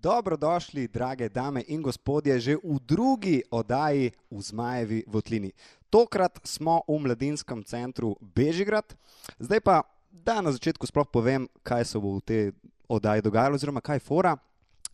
[0.00, 5.52] Dobrodošli, drage dame in gospodje, že v drugi oddaji v Zmajevi Votlini.
[5.90, 8.96] Tokrat smo v mladinskem centru Bežigrad.
[9.36, 12.42] Zdaj pa, da na začetku sploh povem, kaj se bo v tej
[12.88, 14.36] oddaji dogajalo, oziroma kaj fora.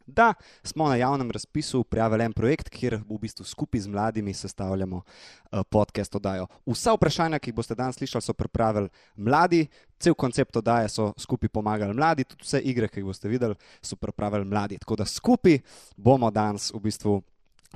[0.08, 4.96] Da smo na javnem razpisu prijavili en projekt, kjer v bistvu skupaj z mladimi sestavljamo
[4.96, 6.46] uh, podcast oddajo.
[6.66, 9.66] Vsa vprašanja, ki jih boste danes slišali, so pripravili mladi,
[10.00, 13.54] cel koncept oddaje so skupaj pomagali mladi, tudi vse igre, ki jih boste videli,
[13.84, 14.78] so pripravili mladi.
[14.80, 15.60] Tako da skupaj
[15.96, 17.20] bomo danes v bistvu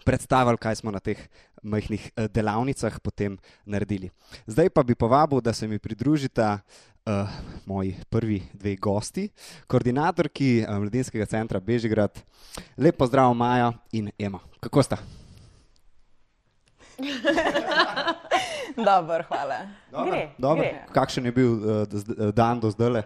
[0.04, 1.20] predstavili, kaj smo na teh
[1.62, 4.08] majhnih delavnicah potem naredili.
[4.46, 6.58] Zdaj pa bi povabil, da se mi pridružita
[7.06, 7.28] uh,
[7.66, 9.28] moji prvi dve gosti,
[9.66, 12.22] koordinatorki uh, Mladinskega centra Bežigrad.
[12.76, 14.38] Lep pozdrav, Maja in Ema.
[14.60, 14.96] Kako sta?
[18.76, 19.58] Dobro, hvala.
[19.90, 20.62] Gre, Dobro.
[20.62, 20.84] gre.
[20.92, 21.86] Kakšen je bil uh,
[22.34, 23.02] dan do zdaj?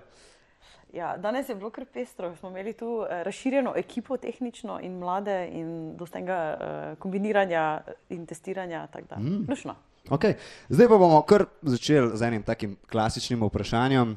[0.96, 2.36] Ja, danes je bilo kar pestro.
[2.36, 8.26] Smo imeli tu eh, razširjeno ekipo, tehnično in mlade, in dosta tega eh, kombiniranja in
[8.26, 8.88] testiranja.
[9.16, 9.44] Mm.
[9.48, 9.74] Lušno.
[10.06, 10.38] Okay.
[10.70, 14.14] Zdaj pa bomo kar začeli z enim takim klasičnim vprašanjem.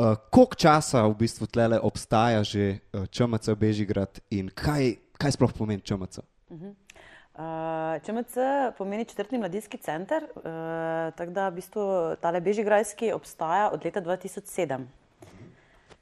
[0.00, 5.52] Uh, koliko časa v bistvu tlele obstaja že uh, ČMC Bežigrad in kaj, kaj sploh
[5.52, 6.24] pomeni ČMC?
[6.48, 8.34] Uh, ČMC
[8.80, 14.88] pomeni četrti mladinski center, uh, tako da v bistvu tale Bežigrajski obstaja od leta 2007.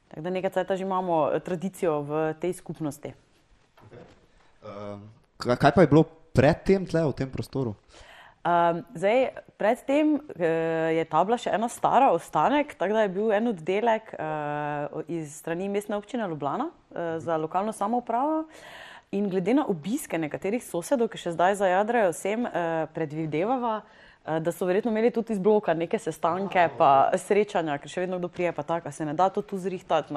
[0.07, 3.13] Tako da nekaj časa že imamo eh, tradicijo v tej skupnosti.
[4.63, 4.99] Uh,
[5.43, 7.75] kaj pa je bilo predtem tle v tem prostoru?
[8.49, 10.21] Um, zdaj, predtem uh,
[10.95, 15.35] je ta bila še ena stara ostanek, tako da je bil en oddelek uh, iz
[15.41, 18.45] strani mestne občine Ljubljana uh, za lokalno samoupravo.
[19.11, 24.53] In glede na obiske nekaterih sosedov, ki še zdaj zajadrajo sem, uh, predvidevava, uh, da
[24.55, 28.55] so verjetno imeli tudi iz bloka neke sestanke, pa srečanja, ker še vedno kdo prije,
[28.55, 30.15] pa tako, se ne da to tu zrihtati,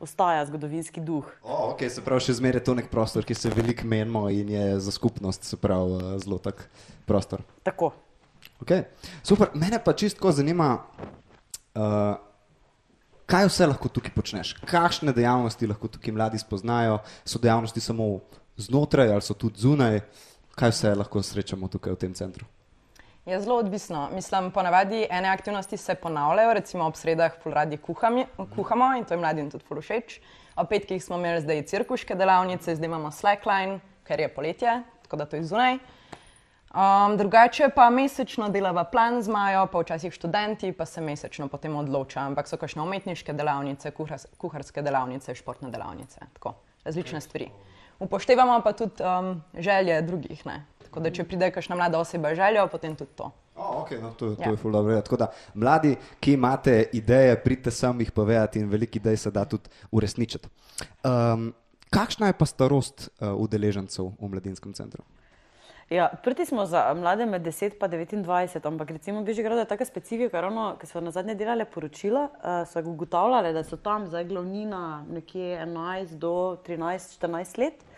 [0.00, 1.24] ostaja zgodovinski duh.
[1.42, 4.50] Oh, okay, se pravi, še zmeraj je to nek prostor, ki se veliko menimo in
[4.52, 6.66] je za skupnost, pravi, uh, zelo tak
[7.08, 7.44] prostor.
[7.66, 7.92] Tako.
[8.62, 8.86] Okay.
[9.26, 10.70] Super, mene pa čistko zanima,
[11.76, 12.16] uh,
[13.26, 18.20] kaj vse lahko tukaj počneš, kakšne dejavnosti lahko tukaj mladi spoznajo, so dejavnosti samo
[18.56, 20.00] znotraj ali so tudi zunaj,
[20.56, 22.46] kaj vse lahko srečamo tukaj v tem centru.
[23.26, 24.08] Je zelo odvisno.
[24.14, 29.14] Mislim, ponavadi ene aktivnosti se ponavljajo, recimo ob sredah ful radi kuhami, kuhamo in to
[29.14, 30.20] je mladim tudi ful všeč.
[30.56, 35.26] Ob petkih smo imeli zdaj cirkuške delavnice, zdaj imamo slackline, ker je poletje, tako da
[35.26, 35.74] to je zunaj.
[35.74, 41.76] Um, drugače pa mesečno delava plan z Majo, pa včasih študenti, pa se mesečno potem
[41.76, 46.54] odloča, ampak so kakšne umetniške delavnice, kuhars, kuharske delavnice, športne delavnice, tako
[46.84, 47.50] različne stvari.
[47.98, 50.62] Upoštevamo pa tudi um, želje drugih, ne.
[50.96, 53.26] Tako da, če pride kakšna mlada oseba željo, potem tudi to.
[53.52, 54.50] Oh, okay, no, to, to Ja.
[54.50, 54.96] je ful dobro.
[55.04, 59.44] Tako da, mladi, ki imate ideje, pridite sem jih povedati in veliko idej se da
[59.44, 60.48] tudi uresničiti.
[61.04, 61.52] Um,
[61.92, 65.04] kakšna je pa starost uh, udeležencev v mladinskem centru?
[65.92, 67.76] Ja, prti smo za mlade med 10
[68.16, 72.30] in 29, ampak recimo Bežigrad je taka specifika, ravno, ker so na zadnje delale poročila,
[72.32, 77.74] uh, so ugotavljale, da so tam zdaj glavnina nekje 11 do 13, 14 let.
[77.84, 77.92] Po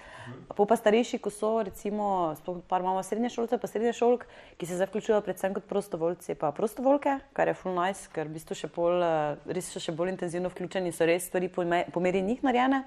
[0.56, 2.34] pa starejši, ko so, recimo,
[2.68, 4.26] par imamo srednje šolce, pa srednje šolk,
[4.58, 8.38] ki se zdaj vključujejo predvsem kot prostovoljci, pa prostovoljke, kar je full nice, ker v
[8.38, 11.84] bistvu še bolj, eh, res so še bolj intenzivno vključeni, so res stvari po, me,
[11.92, 12.84] po meri njih narejene.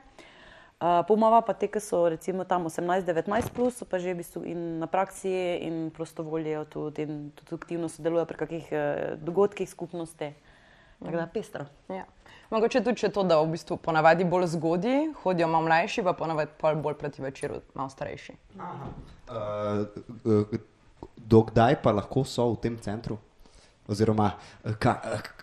[0.81, 4.41] Uh, Pomava pa te, ki so recimo tam 18-19, plus, so pa že v bistvu
[4.49, 5.29] in na praksi
[5.61, 8.79] in prostovoljejo tudi in tudi aktivno sodelujejo pri kakih uh,
[9.21, 10.33] dogodkih skupnosti.
[10.97, 11.65] Tako da pestro.
[11.89, 12.09] Ja.
[12.51, 16.75] Mogoče tudi to, da v bistvu ponavadi bolj zgodaj hodijo malo mlajši, pa ponavadi pol
[16.83, 18.33] bolj proti večeru malo starejši.
[18.57, 18.65] Uh,
[20.25, 20.59] uh,
[21.15, 23.17] dokdaj pa lahko so v tem centru?
[23.87, 24.97] Oziroma, uh, ka,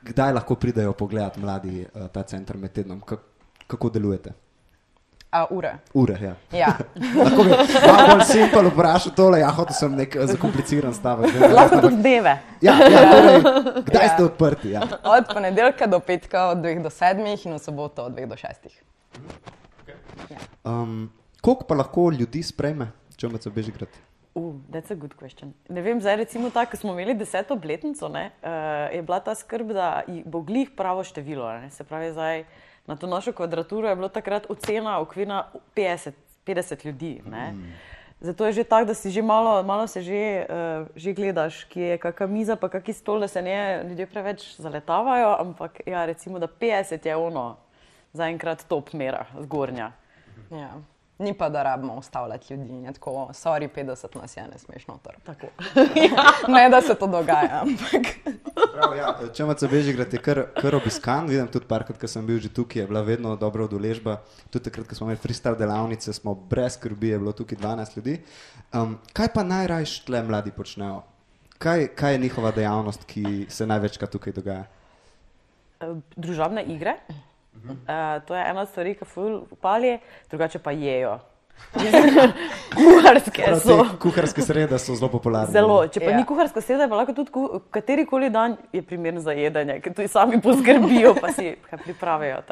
[0.05, 3.01] kdaj lahko pridejo pogledat mladi ta center med tednom?
[3.01, 3.17] Ka,
[3.67, 4.37] kako delujete?
[5.31, 5.79] A ure.
[5.93, 6.35] Ure, ja.
[6.59, 6.77] Ja.
[7.25, 7.51] Lahko bi
[7.87, 11.35] malo bolj simpel vprašal tole, ja, hotel sem nek eh, zakompliciran stavek.
[11.53, 12.33] Lahko tudi dneve.
[12.65, 13.41] Ja, ja, torej,
[13.91, 14.73] kdaj ste odprti?
[14.73, 14.87] Ja.
[15.05, 18.73] Od ponedeljka do petka, od 2 do 7 in v soboto od 2 do 6.
[20.65, 21.11] Um,
[21.41, 24.01] koliko pa lahko ljudi sprejme, če me se Bežigrad?
[24.33, 25.53] Uh, that's a good question.
[25.69, 29.37] Ne vem, zdaj recimo tako, ko smo imeli deseto obletnico, ne, uh, je bila ta
[29.37, 29.91] skrb, da
[30.25, 31.53] bo glih pravo število.
[31.61, 32.45] Ne, se pravi, zdaj
[32.89, 35.45] na to našo kvadraturo je bilo takrat ocena okvirna
[35.77, 36.13] 50,
[36.47, 37.23] 50 ljudi.
[37.27, 37.55] Ne.
[38.21, 41.81] Zato je že tako, da si že malo, malo se že, uh, že gledaš, ki
[41.81, 46.39] je kakšna miza, pa kakšen stol, da se ne ljudje preveč zaletavajo, ampak ja, recimo,
[46.39, 47.57] da 50 je ono
[48.13, 49.93] zaenkrat top mera, zgornja.
[50.51, 50.81] Ja.
[51.19, 52.87] Ni pa, da rabimo ustavljati ljudi.
[52.87, 55.15] Je tako, sorry, 50 nas je, ne smeš noter.
[55.25, 55.47] Tako.
[56.55, 57.63] ne, da se to dogaja.
[57.63, 58.07] Ampak.
[58.79, 59.11] Prav, ja.
[59.35, 61.27] Če imaš Bežigrad, je kar, kar obiskan.
[61.31, 64.21] Vidim tudi parkrat, ko sem bil že tukaj, je bila vedno dobra udeležba.
[64.53, 68.19] Tudi takrat, ko smo imeli freestyle delavnice, smo brez skrbi, je bilo tukaj 12 ljudi.
[68.71, 71.03] Um, kaj pa najrajš tle mladi počnejo?
[71.59, 74.69] Kaj, kaj je njihova dejavnost, ki se največkrat tukaj dogaja?
[75.83, 77.01] Eh, Družabne igre.
[77.59, 79.97] Uh, to je ena od stvari, ki ful upali,
[80.31, 81.19] drugače pa jejo.
[82.79, 83.85] Kuharske Prav, so.
[84.01, 85.53] Kuharske srede so zelo popularne.
[85.53, 86.17] Zelo, če pa Ja.
[86.17, 90.09] ni kuharska sreda, pa lahko tudi ku- katerikoli dan je primeren za jedanje, ker tudi
[90.09, 92.43] sami poskrbijo, pa si kaj pripravijo.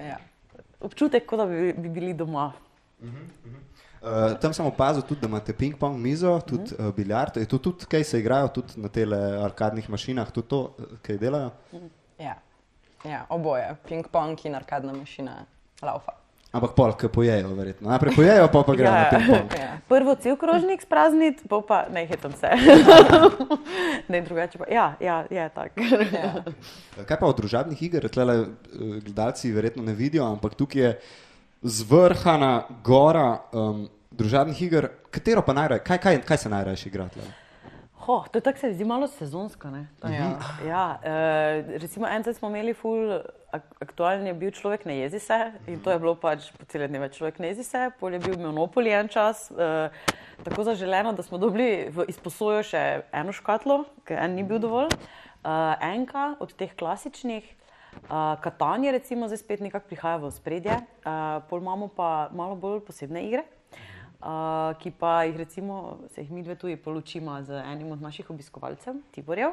[0.00, 0.18] Ja.
[0.80, 2.52] Občutek, kot da bi, bi bili doma.
[4.06, 7.36] Uh, tam sem opazil tudi, da imate ping-pong mizo, tudi uh, biljard.
[7.36, 11.18] Je to tudi, kaj se igrajo, tudi na tele arkadnih mašinah, tudi to, eh, kaj
[11.18, 11.50] delajo?
[12.18, 12.36] Ja.
[13.04, 15.44] ja, oboje, ping-pong in arkadna mašina,
[15.82, 16.25] laufa.
[16.52, 17.90] Ampak pol, ki pojejo, verjetno.
[17.90, 19.02] Najprej pojejo, pa pa grejo Ja.
[19.02, 19.50] na ping-pong.
[19.58, 19.72] Ja.
[19.88, 22.48] Prvo cel krožnik sprazniti, pa pa ne hitam se.
[24.12, 24.64] ne drugače pa.
[24.70, 25.80] Ja, ja je tako.
[26.12, 26.32] Ja.
[27.04, 28.46] Kaj pa od družabnih iger, tle
[29.04, 30.90] gledalci verjetno ne vidijo, ampak tukaj je
[31.62, 34.88] zvrhana gora um, družabnih iger.
[35.10, 37.08] Katero pa najraje, kaj, kaj, kaj se najraje igra?
[37.08, 37.22] Tle?
[38.06, 39.70] Ho, to tako se zdi malo sezonsko.
[39.70, 39.86] ne?
[40.02, 40.38] Ja.
[40.66, 43.18] Ja, eh, recimo en cel smo imeli ful,
[43.50, 46.86] ak aktualen je bil človek ne jezi se in to je bilo pač po cele
[46.88, 49.90] dneve človek ne jezi se, pol je bil monopol en čas, eh,
[50.44, 54.92] tako zaželeno, da smo dobili v izposojo še eno škatlo, ker en ni bil dovolj,
[54.94, 57.54] eh, enka od teh klasičnih.
[57.96, 60.74] Uh, Katanje, recimo, zdaj spet nekako prihaja v spredje,
[61.08, 63.46] uh, pol imamo pa malo bolj posebne igre,
[64.26, 68.30] uh, ki pa jih, recimo, se jih mi dve tuji polučimo z enim od naših
[68.30, 69.52] obiskovalcev, Tiborjev,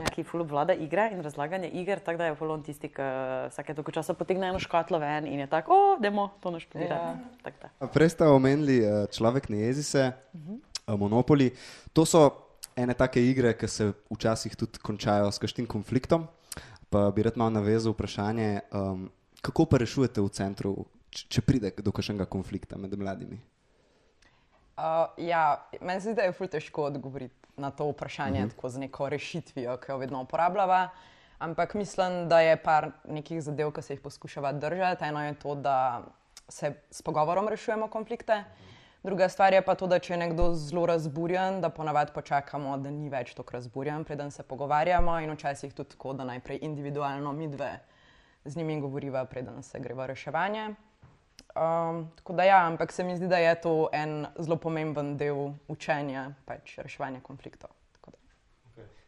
[0.00, 0.10] ja.
[0.14, 3.08] ki ful obvlada igre in razlaganje iger, tako da je ful on tisti, ki
[3.50, 6.94] vsake toliko časa potegne eno škatlo ven in je tako, o, demo to naštudirati.
[7.44, 7.70] Ja.
[7.80, 7.88] Ja.
[7.88, 11.50] Prej ste omenili uh, človek ne jezi se, uh, monopoli.
[11.92, 12.28] To so
[12.76, 16.28] ene take igre, ki se včasih tudi končajo s kakšnim konfliktom.
[16.92, 19.06] Pa bi rad malo navezal vprašanje, um,
[19.40, 20.74] kako pa rešujete v centru,
[21.12, 23.40] če pride do kakšnega konflikta med mladimi?
[24.76, 24.82] Uh,
[25.16, 28.54] ja, meni se zdi, da je ful težko odgovoriti na to vprašanje uh -huh.
[28.54, 30.88] tako z neko rešitvijo, ki jo vedno uporabljava.
[31.38, 35.04] Ampak mislim, da je par nekih zadev, ki se jih poskušava držati.
[35.04, 36.02] Eno je to, da
[36.48, 38.44] se s pogovorom rešujemo konflikte.
[39.02, 42.90] Druga stvar je pa to, da če je nekdo zelo razburjen, da ponavadi počakamo, da
[42.90, 47.48] ni več tako razburjen, preden se pogovarjamo, in včasih tudi tako, da najprej individualno mi
[47.48, 47.80] dve
[48.44, 50.74] z njimi govoriva, preden se gre v reševanje.
[51.52, 55.36] Um, tako da ja, ampak se mi zdi, da je to en zelo pomemben del
[55.68, 57.70] učenja, pač reševanja konfliktov.
[57.92, 58.18] Tako da.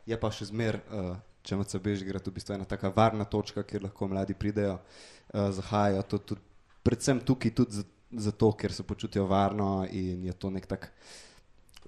[0.07, 3.83] Je pa še zmer, uh, če imaš Bežigrad, v bistvu ena taka varna točka, kjer
[3.83, 6.03] lahko mladi pridejo, uh, zahajajo.
[6.05, 6.41] To, tudi,
[6.83, 10.93] predvsem tukaj tudi za- zato, ker se počutijo varno in je to nek tak.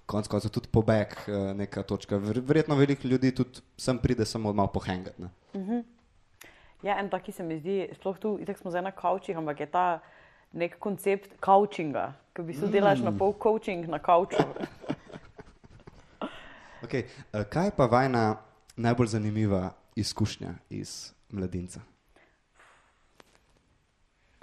[0.07, 2.17] Konec koncev tudi pobeg, eh, neka točka.
[2.17, 5.23] Ver- Verjetno veliko ljudi tudi sem pride samo malo pohengati.
[5.23, 5.83] ne.
[6.83, 9.67] Ja, en taki se mi zdi, sploh tu, tako smo zdaj na kavčih, ampak je
[9.67, 10.01] ta
[10.53, 14.43] nek koncept coachinga, ki bi se delaš na pol coaching na kavču.
[16.87, 17.03] Okay.
[17.33, 18.37] eh, Kaj je pa vajna
[18.77, 21.81] najbolj zanimiva izkušnja iz mladinca?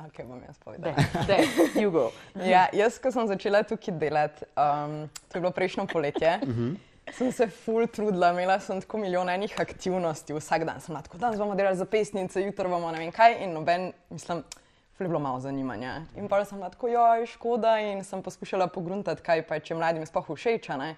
[0.08, 0.96] Okay, bom jaz povedala.
[1.28, 1.48] Dej,
[1.80, 2.12] you go.
[2.36, 6.76] Ja, jaz, ko sem začela tukaj delati, um, to je bilo prejšnjo poletje, uh -huh.
[7.14, 11.40] sem se full trudila, imela sem tako milijon enih aktivnosti, vsak dan sem tako, danes
[11.40, 14.63] bomo delali zapisnice, jutro bomo ne vem kaj in noben, mislim, ful
[15.00, 16.02] je bilo malo zanimanja.
[16.16, 20.30] In pa sem tako, joj, škoda in sem poskušala pogruntati, kaj pa če mladim sploh
[20.36, 20.96] všeč, a ne.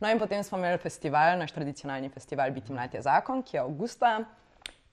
[0.00, 3.62] No in potem smo imeli festival, naš tradicionalni festival Biti mlad je zakon, ki je
[3.62, 4.18] avgusta.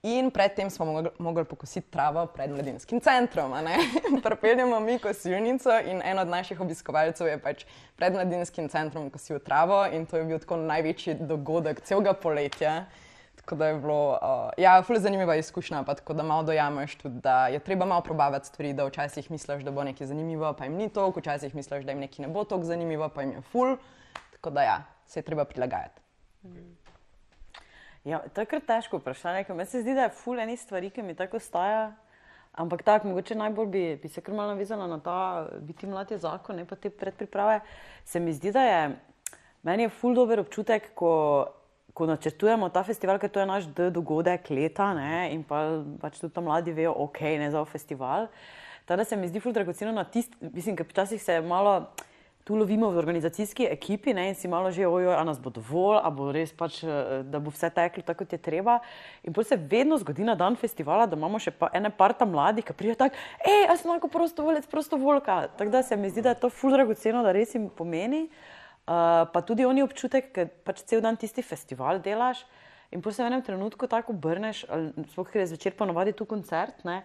[0.05, 0.85] In predtem smo
[1.17, 3.53] mogli, pokositi travo pred mladinskim centrom.
[4.25, 7.65] Pripeljemo mi kosilnico in en od naših obiskovalcev je pač
[7.97, 12.85] pred mladinskim centrom kosil travo in to je bil tako največji dogodek celega poletja.
[13.45, 17.19] Tako da je bilo, uh, ja, fully zanimiva izkušnja, pa tako da malo dojameš tudi,
[17.21, 20.73] da je treba malo probavati stvari, da včasih misliš, da bo nekaj zanimivo, pa jim
[20.73, 23.77] ni to, včasih misliš, da jim nekaj ne bo tako zanimivo, pa jim je ful.
[24.31, 26.01] Tako da ja, se je treba prilagajati.
[28.03, 30.89] Ja, to je kar težko vprašanje, ker meni se zdi, da je ful enih stvari,
[30.89, 31.91] ki mi tako staja.
[32.51, 36.17] Ampak tako, mogoče najbolj bi, bi se kar malo navezala na ta biti mlad je
[36.17, 37.59] zakon, ne pa te predpriprave.
[38.05, 38.95] Se mi zdi, da je
[39.65, 41.11] meni je ful dober občutek, ko,
[41.95, 45.61] ko načrtujemo ta festival, ker to je naš dogodek leta ne, in pa,
[46.01, 48.27] pač tudi tam mladi vejo, ok, ne za festival.
[48.85, 51.85] Tako da se mi zdi ful dragoceno na tisti, mislim, ker včasih se malo
[52.45, 55.97] tu lovimo v organizacijski ekipi ne, in si malo že, ojoj, a nas bo dovolj,
[56.03, 58.75] a bo res pač, eh, da bo vse teklo tako, kot je treba.
[59.23, 62.67] In potem se vedno zgodi na dan festivala, da imamo še pa ene parta mladih,
[62.67, 65.39] ki pridejo tako, hej, jaz sem lahko prostovoljec, prostovoljka.
[65.57, 68.27] Tako da se mi zdi, da je to ful dragoceno, da res jim pomeni.
[68.27, 68.54] Uh,
[68.85, 72.45] pa tudi oni občutek, ker pač cel dan tisti festival delaš.
[72.93, 74.63] In potem se v enem trenutku tako obrneš,
[75.11, 76.85] sploh ker je zvečer ponovadi tu koncert.
[76.85, 77.01] Ne?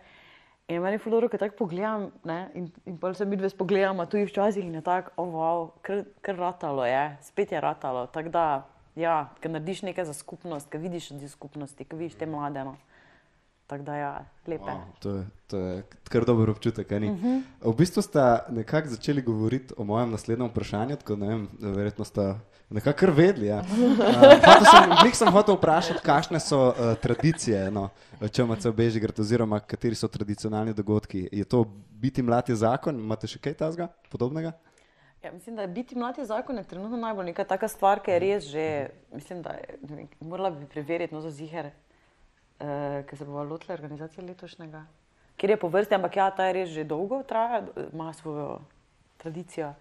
[0.70, 2.50] In meni je fuloro, ker tako pogledam ne?
[2.54, 5.70] in, in pa se mi dve spogledamo, tu je včasih in je tako, oh, wow,
[5.82, 8.06] kar, kar ratalo je, spet je ratalo.
[8.06, 8.44] Tako da,
[8.94, 12.62] ja, ker narediš nekaj za skupnost, ker vidiš ljudi skupnosti, ker vidiš te mlade.
[12.68, 12.76] No.
[13.70, 14.64] Tako da, ja, lepe.
[14.64, 16.90] Wow, to, je, to je kar dober občutek.
[16.90, 17.26] Uh Mhm.
[17.26, 17.42] -huh.
[17.72, 22.34] V bistvu ste nekako začeli govoriti o mojem naslednjem vprašanju, tako da verjetno ste
[22.70, 23.46] nekako kar vedeli.
[23.46, 23.62] Ja.
[23.70, 27.88] Uh, sem, Glej, sem hotel vprašati, kakšne so uh, tradicije, no,
[28.32, 31.28] če imate v Bežigrad, oziroma kateri so tradicionalni dogodki.
[31.32, 34.52] Je to biti mlad je zakon, imate še kaj tazga podobnega?
[35.22, 38.10] Ja, mislim, da je biti mlad je zakon je trenutno najbolj neka taka stvar, ki
[38.10, 41.70] je res že, mislim, da je, vem, morala bi preveriti, no za ziger
[42.60, 44.84] uh, ki se bo lotila organizacije letošnjega,
[45.36, 47.62] kjer je po vrsti, ampak ja, ta je res že dolgo traja,
[47.92, 48.60] ima svojo
[49.16, 49.74] tradicijo.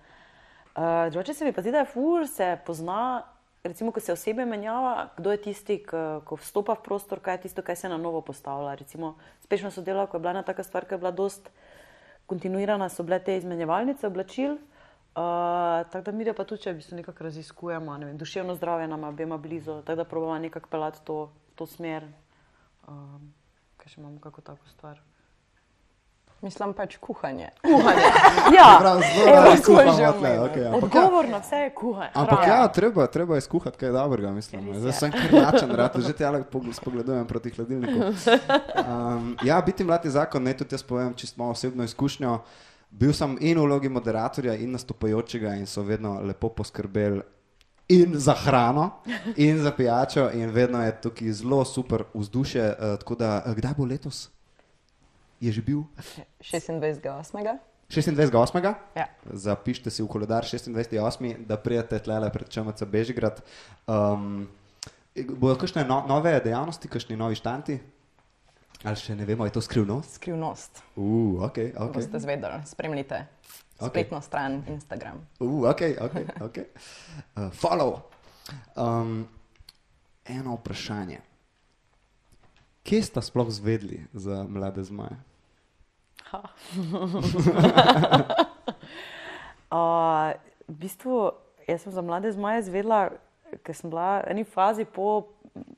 [0.76, 3.24] Uh, drugače se mi pa zdi, da je fur, se pozna,
[3.64, 7.42] recimo, ko se osebe menjava, kdo je tisti, ki, ko vstopa v prostor, kaj je
[7.48, 8.76] tisto, kaj se na novo postavlja.
[8.76, 11.50] Recimo, spešno sodelavko je bila ena taka stvar, ki je bila dost
[12.30, 14.60] kontinuirana, so bile te izmenjevalnice oblačil.
[15.20, 18.88] Uh, tako da mi pa tudi, če bi se nekako raziskujemo, ne vem, duševno zdravje
[18.88, 22.06] nam je obema blizu, tako da probamo nekako pelati to, to smer.
[22.90, 23.34] Um,
[23.78, 25.00] kaj še imamo, kako tako stvar?
[26.42, 27.50] Mislim pač kuhanje.
[27.62, 28.02] Kuhanje.
[28.58, 29.92] Ja, Prav, zelo kuhamo
[30.46, 30.72] okay, ja.
[30.76, 32.12] odgovor na vse je kuhanje.
[32.14, 34.72] Ampak ja, treba, treba je skuhati kaj dobrega, mislim.
[34.74, 38.14] Zdaj sem kar načen, rad, že tale pog- spogledujem proti hladilniku.
[38.80, 42.40] Um, ja, biti mlad je zakon, ne tudi jaz povem, čisto mojo osebno izkušnjo.
[42.90, 47.22] Bil sem in v vlogi moderatorja, in nastopajočega, in so vedno lepo poskrbeli
[47.90, 49.02] in za hrano,
[49.36, 52.70] in za pijačo, in vedno je tukaj zelo super vzdušje.
[52.70, 54.30] Uh, tako da, eh, kdaj bo letos?
[55.40, 55.84] Je že bil
[56.42, 57.58] 26.8.
[57.90, 58.74] 26.8.
[58.96, 59.08] Ja.
[59.26, 63.42] Zapišite si v koledar 26.8., da prijete tle pred Črnce Bežigrad.
[63.88, 64.48] Um,
[65.16, 67.80] bodo kakšne no, nove dejavnosti, kakšni novi štanti?
[68.84, 70.14] Ali še ne vemo, je to skrivnost?
[70.22, 70.84] Skrivnost.
[70.96, 71.98] Uh, ok, ok.
[72.00, 73.26] Boste zvedeli, spremljite
[73.76, 75.28] spletno stran Instagram.
[75.40, 76.16] Uh, ok, ok.
[76.48, 76.66] okay.
[77.36, 78.00] Uh, follow.
[78.76, 79.28] Um,
[80.26, 81.20] eno vprašanje.
[82.84, 85.20] Kje ste sploh zvedli za mlade zmaje?
[86.32, 86.40] Ha.
[89.76, 90.32] uh,
[90.68, 91.32] v bistvu,
[91.68, 93.10] jaz sem za mlade zmaje zvedela,
[93.64, 95.30] ker sem bila v eni fazi po,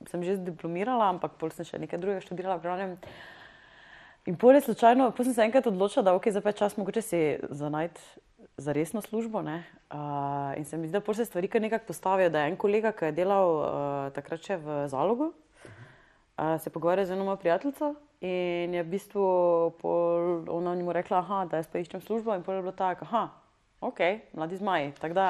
[0.09, 2.59] sem že diplomirala, ampak pol sem še nekaj drugega študirala.
[2.59, 2.97] v glavnem.
[4.29, 7.01] In pol je slučajno, pol sem se enkrat odločila, da ok, za pet čas mogoče
[7.01, 8.01] si za najti
[8.57, 9.41] za resno službo.
[9.41, 9.63] ne.
[9.91, 12.57] Uh, in se mi zdi, da pol se stvari kar nekako postavijo, da je en
[12.57, 17.41] kolega, ki je delal uh, takrat še v zalogu, uh, se pogovarja z eno mojo
[17.41, 19.25] prijateljico in je v bistvu
[19.81, 23.07] pol, ona njemu rekla, aha, da jaz pa iščem službo in pol je bilo tako,
[23.09, 23.23] aha,
[23.81, 23.99] ok,
[24.37, 24.93] mladi zmaji.
[25.01, 25.27] Tako da,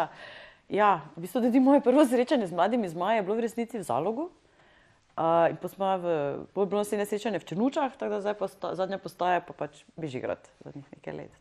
[0.72, 3.84] ja, v bistvu tudi moje prvo srečanje z mladimi zmaji je bilo v resnici v
[3.84, 4.32] zalogu.
[5.12, 6.06] Uh, in pa smo v,
[6.56, 9.84] bolj bilo naslednje srečanje v Črnučah, tako da zdaj pa sta, zadnja postaja pa pač
[10.00, 11.34] Bežigrad zadnjih nekaj let.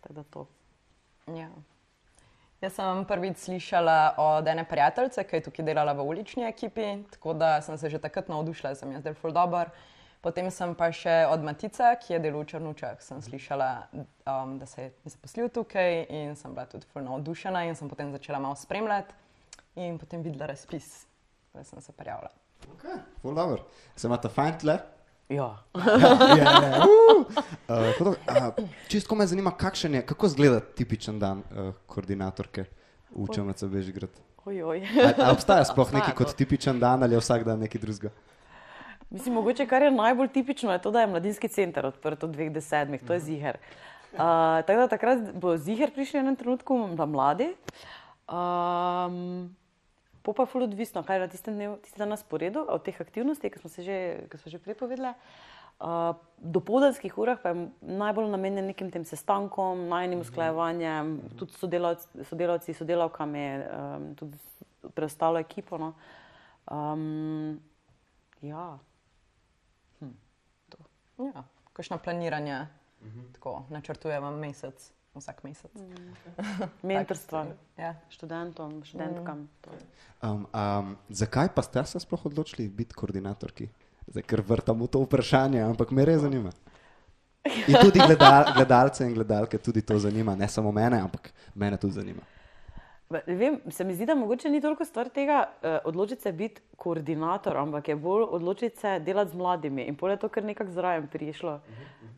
[1.31, 1.47] Ja.
[2.61, 7.33] Jaz sem prvič slišala od ene prijateljice, ki je tukaj delala v ulični ekipi, tako
[7.33, 9.71] da sem se že takrat navdušila, sem jaz del full dober.
[10.21, 13.69] Potem sem pa še od Matica, ki je delal v Črnučah, sem slišala,
[14.29, 18.12] um, da se je zaposlil tukaj in sem bila tudi full navdušena in sem potem
[18.12, 19.17] začela malo spremljati
[19.81, 21.07] in potem videla razpis,
[21.57, 22.29] da sem se prijavila.
[22.77, 23.65] Okay, Ful dobro.
[23.97, 24.79] Se imate fajn tle?
[25.31, 25.62] Ja.
[25.79, 26.79] ja, ja.
[26.83, 27.21] Uh,
[27.71, 32.65] uh, hodo, uh, čistko me zanima, kakšen je, kako izgleda tipičen dan uh, koordinatorke
[33.15, 34.11] v ČMC Bežigrad.
[34.45, 34.83] Ojoj.
[34.83, 38.11] A, a obstaja sploh neki kot tipičen dan ali je vsak dan nekaj drugega?
[39.11, 42.52] Mislim, mogoče kar je najbolj tipično, je to, da je mladinski center odprt od 2
[42.52, 43.57] do 7, to je ziger.
[44.12, 44.19] Uh,
[44.67, 47.52] tako da takrat bo ziger prišel v enem trenutku, da mladi.
[48.31, 49.57] Um,
[50.23, 52.83] po pa je ful odvisno, kaj je na tistem dnevu, tisti dan na sporedu, od
[52.87, 53.97] teh aktivnosti, ki smo se že,
[54.31, 55.14] ki smo že prej povedali.
[55.81, 62.26] Uh, do podanskih urah pa je najbolj namenjen nekim tem sestankom, najnim usklajevanjem, tudi sodelavci,
[62.29, 64.38] sodelavci sodelavkami, um, tudi
[64.95, 65.79] preostalo ekipo.
[65.79, 65.95] No.
[66.71, 67.59] Um,
[68.43, 68.79] ja.
[71.21, 72.67] Ja, kakšno planiranje,
[73.35, 75.71] tako načrtujemo mesec, vsak mesec.
[76.83, 77.47] mentorstva
[77.77, 77.95] Ja.
[78.09, 79.49] študentom, študentkam.
[79.61, 79.71] to.
[80.23, 83.69] Um, um, zakaj pa ste se sploh odločili biti koordinatorki?
[84.07, 86.50] Zdaj, ker vrtam v to vprašanje, ampak me res zanima.
[87.45, 91.93] In tudi gledal, gledalce in gledalke tudi to zanima, ne samo mene, ampak mene tudi
[91.93, 92.25] zanima.
[93.11, 97.57] Vem, se mi zdi, da mogoče ni toliko stvar tega uh, odločiti se biti koordinator,
[97.57, 99.83] ampak je bolj odločiti se delati z mladimi.
[99.83, 101.57] In pol je to kar nekako zraven prišlo.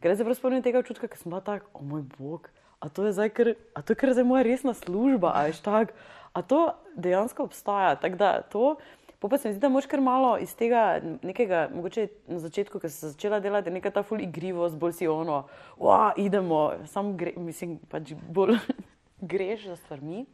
[0.02, 2.92] Ker jaz se prav spomnim tega občutka, ker sem bila tako, o moj bog, a
[2.92, 5.96] to je zdaj kar, a to je kar zdaj moja resna služba, a veš tak,
[6.32, 6.60] a to
[6.94, 7.96] dejansko obstaja.
[7.96, 8.76] Tako da to,
[9.22, 12.80] Po pa se mi zdi, da moš kar malo iz tega nekega, mogoče na začetku,
[12.82, 15.44] ko si začela delati, neka ta ful igrivost, bolj si ono,
[15.78, 18.58] wow, idemo, sam gre, mislim, pač bolj
[19.32, 20.24] greš za stvarmi.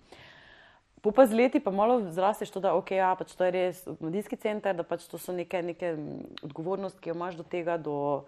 [1.03, 3.83] Po pa z leti pa malo zrasteš to, da okay, ja, pač to je res
[4.01, 5.95] mladinski center, da pač to so neke, neke
[6.43, 8.27] odgovornosti, ki jo imaš do tega, do,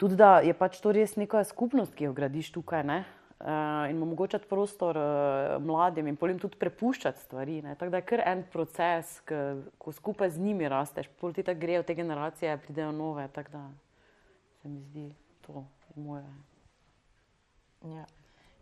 [0.00, 2.86] tudi da je pač to res neka skupnost, ki jo gradiš tukaj.
[2.88, 3.00] Ne?
[3.40, 7.60] uh, in omogočati prostor uh, mladim in potem tudi prepuščati stvari.
[7.78, 9.40] Tako da je kar en proces, k,
[9.78, 13.28] ko skupaj z njimi rasteš, pol ti tako grejo te generacije, pridejo nove.
[13.32, 13.66] Tako da
[14.62, 15.10] se mi zdi
[15.46, 15.64] to
[15.96, 16.24] moje.
[17.82, 18.04] Ja.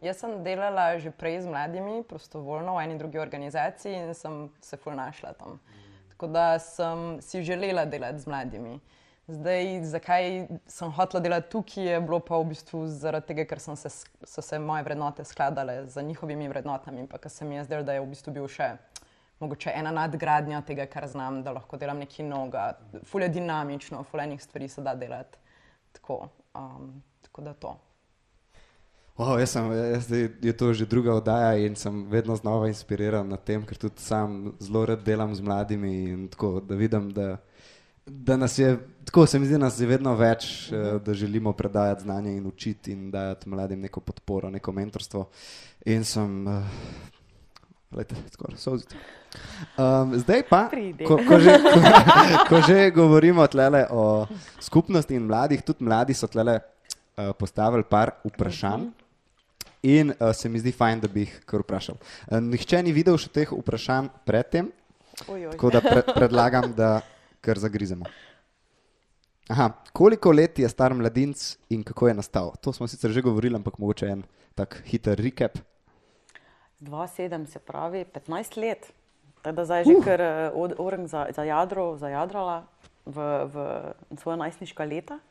[0.03, 4.77] Jaz sem delala že prej z mladimi, prostovoljno v eni drugi organizaciji in sem se
[4.77, 5.59] ful našla tam.
[6.13, 8.81] Tako da sem si želela delati z mladimi.
[9.29, 13.91] Zdaj, zakaj sem hotela delati tukaj, je bilo pa v bistvu zaradi tega, ker se,
[14.25, 17.93] so se moje vrednote skladale z njihovimi vrednotami, pa ker se mi je zdelo, da
[17.93, 18.71] je v bistvu bil še
[19.41, 22.71] mogoče ena nadgradnja tega, kar znam, da lahko delam nekaj novega,
[23.05, 25.39] fulje dinamično, fuljenih stvari se da delati.
[25.93, 27.77] Tako, um, tako da to.
[29.19, 30.11] Wow, jaz sem, jaz
[30.43, 34.55] je to že druga oddaja in sem vedno znova inspiriran na tem, ker tudi sam
[34.63, 37.37] zelo rad delam z mladimi in tako, da vidim, da
[38.11, 41.03] da nas je, tako se mi zdi, nas je vedno več, uh eh, -huh.
[41.03, 45.29] da želimo predajati znanje in učiti in dajati mladim neko podporo, neko mentorstvo.
[45.85, 46.63] In sem, uh,
[47.91, 48.97] gledajte, skoraj sozite.
[49.79, 50.71] Um, zdaj pa,
[51.09, 51.81] ko, ko, že, ko,
[52.49, 53.47] ko že govorimo
[53.91, 54.27] o
[54.61, 58.83] skupnosti in mladih, tudi mladi so tlele uh, postavili par vprašanj.
[58.83, 59.08] Uh -huh.
[59.83, 61.99] In uh, se mi zdi fajn, da bi jih kar vprašal.
[62.27, 64.73] Uh, nihče ni videl še teh vprašanj predtem,
[65.23, 66.99] tako da pre, predlagam, da
[67.45, 68.09] kar zagrizemo.
[69.49, 72.53] Aha, koliko let je star mladinec in kako je nastal?
[72.61, 74.25] To smo sicer že govorili, ampak mogoče en
[74.59, 75.59] tak hiter recap.
[76.81, 78.93] 2-7 se pravi 15 let.
[79.43, 80.05] Teda zdaj že uh.
[80.05, 80.21] kar
[80.55, 82.67] od Oren za, za jadro, zajadrala
[83.07, 83.17] v,
[83.47, 83.55] v
[84.21, 85.23] svoje najstniška leta.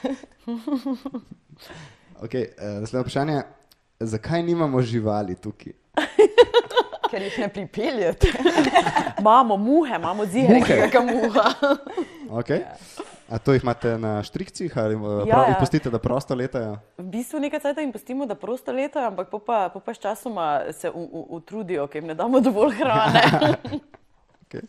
[2.24, 3.59] okay, uh, naslednje vprašanje.
[4.00, 5.72] Zakaj nimamo živali tukaj?
[7.10, 8.28] ker jih ne pripeljete.
[9.20, 10.60] imamo muhe, imamo zire,
[10.92, 11.52] ga muha.
[12.30, 12.64] okay.
[13.28, 15.56] A to jih imate na štrikcih ali eh, ja, ja.
[15.60, 16.78] pustite, da prosto letajo?
[16.98, 20.72] V bistvu nekaj časa jim pustimo, da prosto letajo, ampak pa, pa, pa s časoma
[20.72, 20.90] se
[21.28, 23.22] utrudijo, ker jim ne damo dovolj hrane.
[24.46, 24.66] okay.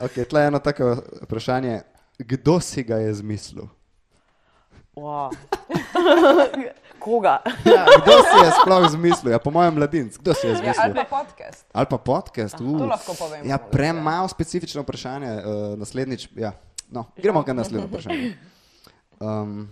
[0.00, 1.80] Okay, Tle je eno tako vprašanje,
[2.18, 3.68] kdo si ga je zmislil?
[4.96, 5.30] Wow.
[7.06, 7.38] Koga?
[7.62, 9.30] Ja, kdo si je sploh zmislil?
[9.30, 10.18] Ja, po mojem, mladinc.
[10.18, 10.74] Kdo si je zmislil?
[10.74, 11.62] Ja, ali pa podcast.
[11.70, 12.58] Ali pa podcast.
[12.58, 12.78] Uh.
[12.82, 13.46] To lahko povem.
[13.46, 15.30] Ja, premalo specifično vprašanje.
[15.30, 16.50] Uh, naslednjič, ja.
[16.90, 17.54] no, gremo ja.
[17.54, 18.34] na naslednje vprašanje.
[19.22, 19.70] Um,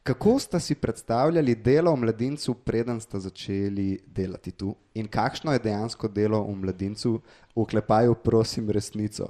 [0.00, 4.72] kako ste si predstavljali delo v mladincu, preden ste začeli delati tu?
[4.96, 7.20] In kakšno je dejansko delo v mladincu?
[7.52, 9.28] Uklepaju, prosim, resnico.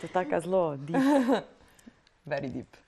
[0.00, 1.44] to je tako zelo deep.
[2.24, 2.85] Very deep.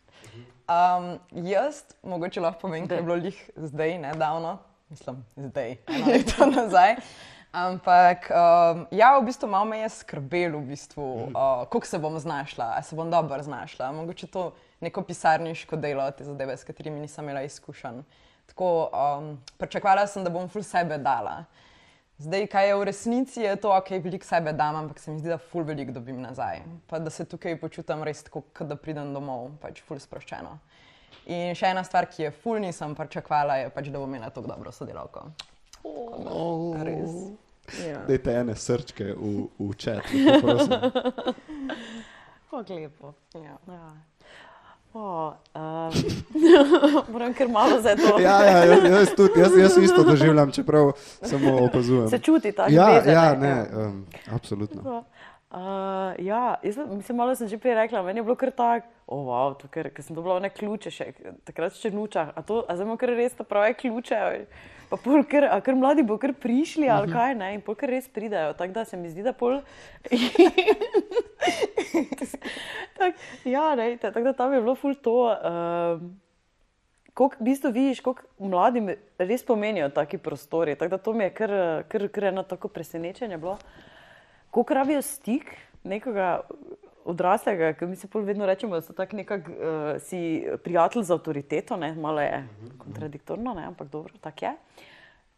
[0.68, 6.46] Um, jaz, mogoče lahko povem, da je bilo njih zdaj, nedavno, mislim, zdaj, eno leto
[6.61, 6.96] nazaj.
[7.52, 12.18] Ampak um, ja, v bistvu malo me je skrbelo, v bistvu, uh, kako se bom
[12.18, 13.92] znašla, ali se bom dobro znašla.
[13.92, 18.02] Mogoče to neko pisarniško delo, te zadeve, s katerimi nisem imela izkušenj.
[18.46, 21.44] Tako um, pričakovala sem, da bom ful sebe dala.
[22.18, 25.28] Zdaj, kaj je v resnici, je to, ok, veliko sebe dam, ampak se mi zdi,
[25.31, 26.64] da ful veliko dobim nazaj.
[26.90, 30.57] Pa da se tukaj počutim res tako, kot da pridem domov, pač ful sproščeno.
[31.31, 34.50] In še ena stvar, ki je ful nisem pričakovala, je pač, da bom imela tako
[34.50, 35.28] dobro sodelavko.
[35.87, 37.14] Oh, res.
[37.85, 38.02] Ja.
[38.09, 40.11] Dajte ene srčke v, v čat.
[42.50, 43.14] Kako lepo.
[43.38, 43.61] Ja.
[43.68, 43.92] Ja.
[44.92, 45.92] Oh, um,
[47.12, 48.18] moram kar malo za to.
[48.20, 48.64] ja, ja,
[48.98, 52.09] jaz, tudi, jaz, jaz isto doživljam, čeprav samo opazujem.
[52.09, 52.72] Se čuti tako?
[52.72, 55.05] Ja, veze, ja, ne, um, absolutno.
[55.51, 55.59] Uh,
[56.18, 59.68] ja, jaz mislim, malo sem že prej rekla, meni je bilo kar tako, oh, wow,
[59.70, 61.12] ker, sem dobila one ključe, še,
[61.44, 64.18] takrat še nuča, a, a zdaj imamo kar res ta prave ključe.
[64.88, 67.16] Pa pol, ker, a ker mladi bo kar prišli ali mhm.
[67.16, 68.55] kaj, ne, in pol kar res pridajo.
[68.57, 69.61] Tako da se mi zdi, da pol.
[72.98, 75.18] tak, ja, ne, tako da tam je bilo ful to.
[75.29, 76.16] Um,
[77.18, 80.77] Kako v bistvu vidiš, kako mladim res pomenijo taki prostori.
[80.79, 81.53] Tako da to mi je kar,
[81.90, 83.57] kar, kar eno tako presenečenje bilo.
[84.55, 85.51] Kako rabijo stik
[85.83, 86.44] nekoga
[87.08, 89.56] odraslega, ki mi se pol vedno rečemo, da so tako nekak uh,
[90.04, 91.94] si prijatelj z avtoriteto, ne?
[91.94, 92.44] malo je
[92.78, 93.66] kontradiktorno, ne?
[93.72, 94.54] ampak dobro, tako je.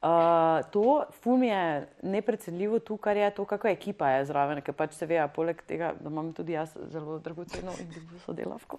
[0.00, 4.94] Uh, to fum je neprecenljivo tu, kar je to, kako ekipa je zraven, ker pač
[4.96, 8.78] se ve, poleg tega, da imam tudi jaz zelo dragoceno in dobro sodelavko,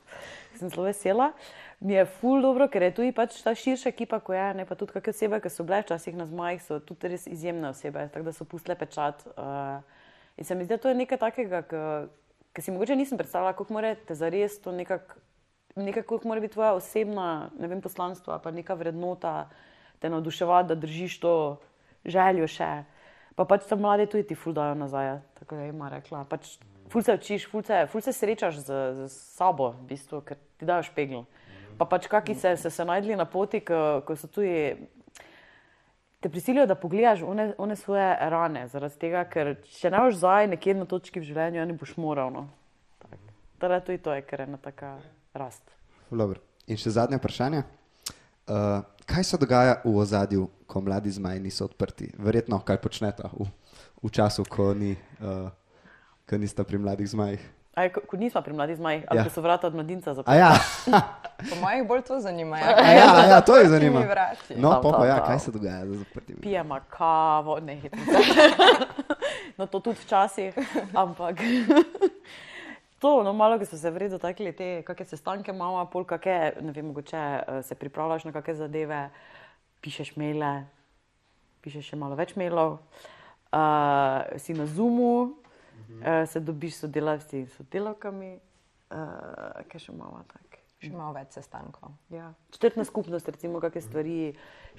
[0.58, 1.30] sem zelo vesela.
[1.80, 4.76] Mi je ful dobro, ker je tu pač ta širša ekipa, ko je, ne pa
[4.76, 8.26] tudi kakšne osebe, ki so bile včasih na zmajih, so tudi res izjemne osebe, tako
[8.26, 9.22] da so pustile pečat.
[9.38, 9.80] Uh,
[10.38, 11.80] In se mi zdi, da to je nekaj takega, ki
[12.60, 15.20] si mogoče nisem predstavljala, kako mora te zares to nekako,
[15.76, 19.50] nekak, kako mora biti tvoja osebna vem, poslanstva, pa neka vrednota
[20.00, 21.36] te navduševati, da držiš to
[22.06, 22.84] željo še.
[23.36, 26.26] Pa pač tam mladi tudi ti ful dajo nazaj, tako da ima rekla.
[26.28, 26.58] Pač
[26.92, 30.68] ful se učiš, ful se, ful se srečaš z, z sabo, v bistvu, ker ti
[30.68, 31.24] dajo špegl.
[31.80, 34.76] Pa pač kaki se, se, se najdli na poti, ko, ko so tudi
[36.22, 40.48] te prisilijo, da pogledaš one, one svoje rane, zaradi tega, ker če ne boš zdaj
[40.54, 42.30] nekje na točki v življenju, ne boš moral.
[42.34, 42.48] No.
[43.62, 44.96] Torej, to je to, ker je ena taka
[45.34, 45.64] rast.
[46.12, 46.42] Dobro.
[46.70, 47.64] In še zadnje vprašanje.
[48.52, 52.12] Uh, kaj se dogaja v ozadju, ko mladi zmaji niso odprti?
[52.18, 53.48] Verjetno, kaj počnete v,
[54.02, 55.50] v času, ko, ni, uh,
[56.30, 57.42] ko niste pri mladih zmajih?
[57.72, 59.24] Aj, ko, ko nismo pri mladih zmajih, ali Ja.
[59.24, 59.30] ja.
[59.32, 60.36] so vrata od mladinca zaprta.
[60.36, 60.52] Ja,
[61.50, 62.56] Po mojih bolj to zanima.
[62.60, 64.04] a ja, a ja to je zanimivo.
[64.58, 66.42] No, Tav, pa, pa ja, kaj se dogaja z zaprtimi?
[66.42, 67.90] Pijemo kavo, ne se.
[69.58, 70.54] no, to tudi včasih,
[70.94, 71.36] ampak.
[73.02, 76.70] To, no, malo, ki smo se vredno dotaknili, te kakšne sestanke imamo, pol kakšne, ne
[76.72, 79.00] vem, mogoče eh, se pripravljaš na kakšne zadeve,
[79.82, 80.52] pišeš maile,
[81.66, 82.78] pišeš še malo več mailov,
[83.50, 84.70] uh, si na
[85.92, 90.52] Zoomu, uh, se dobiš s sodelavci in sodelavkami, uh, kaj še imamo tako.
[90.82, 91.92] Še malo več sestankov.
[92.10, 92.32] Ja.
[92.50, 94.16] Četrtna skupnost, recimo, kakšne stvari,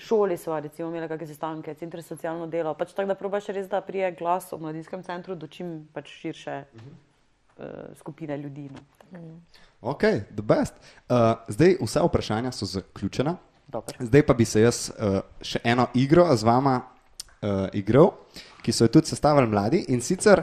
[0.03, 2.73] šoli so, recimo, imeli kakšne sestanke, centri za socialno delo.
[2.75, 6.57] Pač tako, da probaš res, da prije glas o mladinskem centru do čim pač širše
[6.67, 7.69] uh,
[8.01, 8.67] skupine ljudi.
[9.15, 9.23] No.
[9.95, 10.03] Ok,
[10.35, 10.75] the best.
[11.07, 13.37] Uh, zdaj vse vprašanja so zaključena.
[13.71, 13.95] Dobro.
[14.03, 18.11] Zdaj pa bi se jaz uh, še eno igro z vama uh, igral,
[18.67, 19.85] ki so jo tudi sestavili mladi.
[19.95, 20.43] In sicer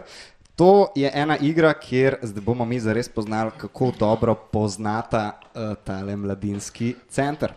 [0.60, 6.96] to je ena igra, kjer bomo mi zares poznali, kako dobro poznata uh, tale mladinski
[7.10, 7.54] center.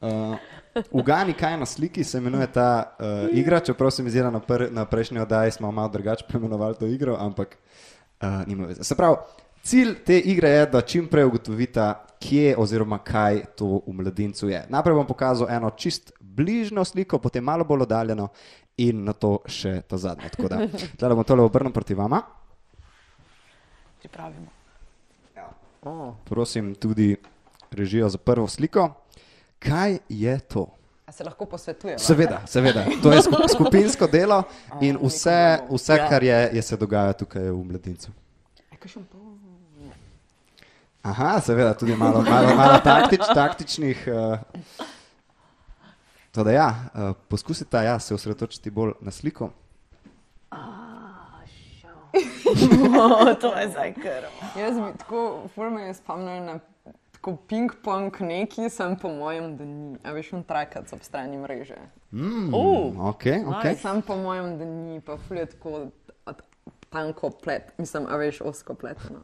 [0.00, 0.08] Uh,
[0.90, 4.30] Ugani, kaj je na sliki, se imenuje ta uh, igra, čeprav se mi zdi, da
[4.30, 7.58] na, pr, na prejšnji oddaji smo malo drugače poimenovali to igro, ampak
[8.22, 8.84] uh, nima veze.
[8.84, 9.16] Se pravi,
[9.62, 14.64] cilj te igre je, da čim prej ugotovita, kje oziroma kaj to v mladincu je.
[14.68, 18.28] Najprej bom pokazal eno čist bližnjo sliko, potem malo bolj oddaljeno
[18.78, 20.30] in na to še ta zadnjo.
[20.36, 20.62] Tako da,
[20.98, 22.22] da bom tole obrnil proti vama.
[23.98, 24.54] Pripravimo.
[26.24, 27.16] Prosim tudi
[27.70, 28.90] režijo za prvo sliko.
[29.58, 30.66] Kaj je to?
[31.06, 31.98] A se lahko posvetujemo?
[31.98, 32.84] Seveda, seveda.
[33.02, 34.42] To je skup, skupinsko delo
[34.86, 38.12] in vse, vse kar je, je se dogaja tukaj v mladincu.
[41.02, 44.04] Aha, seveda, tudi malo, malo, malo taktič, taktičnih.
[44.06, 44.88] Uh,
[46.38, 49.50] Toda ja, uh, poskusite ja, se osredotočiti bolj na sliko.
[53.40, 54.22] to je zdaj kar.
[54.54, 56.58] Jaz bi tako, ful me je spomnil na
[57.12, 59.96] tako ping-pong neki, sem po mojem, da ni.
[60.04, 61.74] A veš, on trakac ob strani mreže.
[62.12, 63.74] Mm, Uh, okay, okay.
[63.76, 65.90] Sam po mojem, da ni, pa ful je tako
[66.26, 66.42] od-
[66.88, 69.20] tanko plet, mislim, a veš, osko pleteno.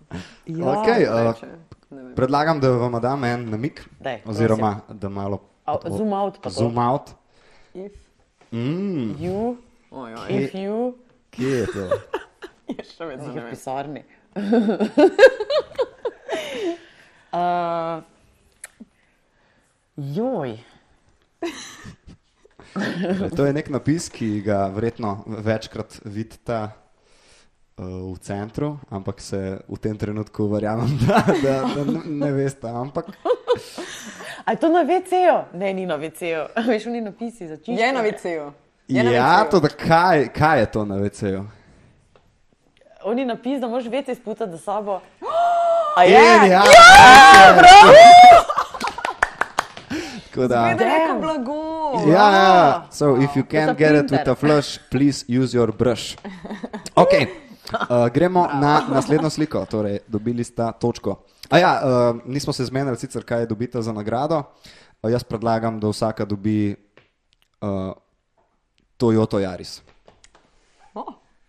[0.46, 0.66] Ja.
[0.66, 1.46] Okay, uh, Reče,
[1.90, 2.14] ne vem.
[2.14, 6.54] predlagam, da vam dam en namik, Daj, oziroma da malo A, zoom out pa to.
[6.54, 7.10] zoom out.
[7.74, 7.92] If,
[8.52, 9.56] Mm, You,
[9.90, 10.94] oj, oj, if you,
[11.30, 11.84] kje je to?
[12.70, 14.02] je še vedno v pisarni.
[17.34, 17.98] uh,
[19.96, 20.54] joj.
[23.36, 26.68] To je nek napis, ki ga verjetno večkrat vidite
[27.78, 32.68] v centru, ampak se v tem trenutku verjamem, da, da, da n- ne veste.
[32.70, 33.06] Ampak
[34.46, 35.44] A je to na VC-ju?
[35.56, 36.52] Ne, ni na VC-ju.
[36.68, 37.80] Veš, oni napisi za čiščenje.
[37.80, 38.52] Je na VC-ju.
[38.88, 41.44] Je ja, to, da kaj, kaj je to na VC-ju?
[43.04, 45.00] Oni napis, da moraš VC sputati za sabo.
[45.96, 46.50] A In je?
[46.50, 46.62] ja,
[50.24, 50.62] Tako da.
[50.64, 51.20] Gleda neko Damn.
[51.20, 51.62] blago.
[52.12, 52.86] Ja, ja.
[52.90, 56.16] So if you To je can't get it with a flush, please use your brush.
[56.96, 57.26] Okay.
[57.74, 59.66] Uh, gremo na naslednjo sliko.
[59.66, 61.16] Torej, dobili sta točko.
[61.50, 64.42] A ja, uh, nismo se zmenili sicer, kaj dobite za nagrado.
[65.02, 66.76] Uh, jaz predlagam, da vsaka dobi
[67.60, 67.92] uh,
[68.96, 69.80] Toyota Yaris.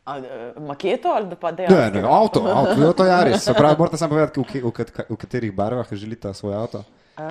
[0.05, 1.97] A, eh, maketo ali pa Ne, dejansko?
[1.97, 3.37] ne, avto, avto, Toyota Yaris.
[3.37, 6.77] Se pravi, morate samo povedati, v, v, kat- v katerih barvah želite svoj avto.
[7.17, 7.23] Uh,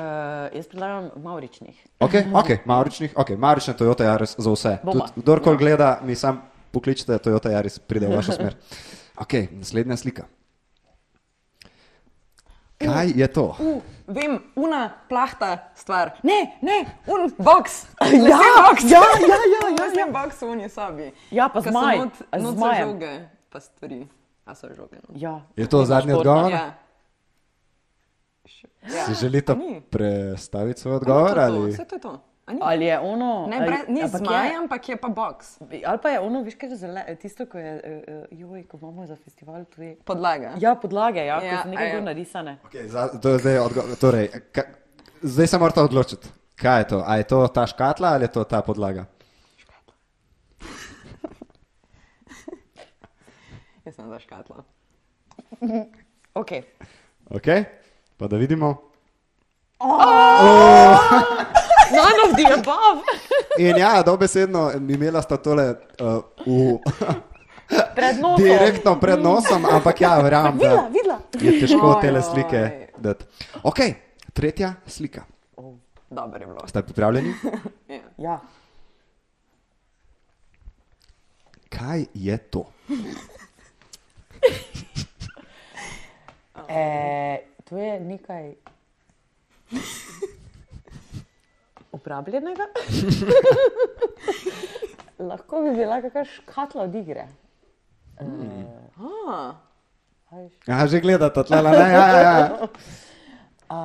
[0.57, 1.87] jaz predlagam mauričnih.
[2.01, 4.79] Ok, okay Mauričnih, okay, Maurične Toyota Yaris za vse.
[4.83, 6.43] Tudi, kdorkoli gleda, mi sam
[6.75, 8.57] pokličite Toyota Yaris, pride v vašo smer.
[9.17, 10.27] Ok, naslednja slika.
[12.83, 13.45] Kaj je to?
[13.59, 16.11] Uh, vem, una plahta stvar.
[16.23, 17.87] Ne, ne, un box.
[18.29, 18.85] Ja, box.
[18.85, 21.13] ja, ja, ja, ja, Lesen box v uni sobi.
[21.31, 21.99] Ja, pa so zmaj.
[21.99, 22.89] Not, not so zmajem?
[22.91, 23.13] žoge,
[23.49, 24.01] pa stvari.
[24.45, 24.99] A so žoge.
[25.09, 25.15] No.
[25.17, 25.41] Ja.
[25.57, 26.53] Je to zadnji odgovor?
[26.53, 26.75] Ja.
[29.07, 29.81] Si želite ni.
[29.81, 31.33] predstaviti svoj odgovor?
[31.35, 31.73] To je to, Ali?
[31.73, 32.34] Vse to je to.
[32.61, 33.47] Ali je ono.
[33.49, 35.59] Ne, ali- bre, ni ampak je- zmaj, ampak je pa box.
[35.83, 37.73] Ali pa je ono, veš, kaj je zele, tisto, ko je,
[38.29, 39.97] uh, joj, ko imamo za festival tudi.
[40.05, 40.55] Podlaga.
[40.59, 41.95] Ja, podlage, ja, ja Ja, ko so nekaj a ja.
[41.95, 42.59] bolj narisane.
[42.65, 44.63] Okay, za, to je zdaj, odgo- torej, ka,
[45.23, 46.29] zdaj se morate odločiti.
[46.55, 47.03] Kaj je to?
[47.03, 49.07] A je to ta škatla ali je to ta podlaga?
[53.85, 54.65] Jaz sem za škatlo.
[56.35, 56.51] Ok.
[57.31, 57.65] Okay?
[58.17, 58.91] Pa da vidimo.
[61.91, 63.03] None of the above.
[63.59, 65.69] In ja, dobesedno imela sta tole
[66.01, 66.79] uh, v,
[67.95, 68.45] Pred nosom.
[68.45, 71.19] direktno pred nosom, ampak ja, verjamem, Videla, videla.
[71.33, 72.23] je težko te Ojoj.
[72.23, 72.61] slike
[72.99, 73.25] dati.
[73.63, 73.79] Ok,
[74.33, 75.25] tretja slika.
[76.11, 76.61] Dobro je bilo.
[76.67, 77.35] Ste pripravljeni?
[78.19, 78.41] Ja.
[81.69, 82.65] Kaj je to?
[86.69, 86.85] E,
[87.65, 88.55] to je nekaj
[91.95, 92.67] uporabljenega.
[95.21, 97.29] Lahko bi bila kakšna škatla od igre.
[98.19, 99.55] Ah,
[100.31, 100.53] A veš?
[100.67, 102.69] Ja, že gledate, tle, ne, ja, ja, ja.
[103.69, 103.79] A,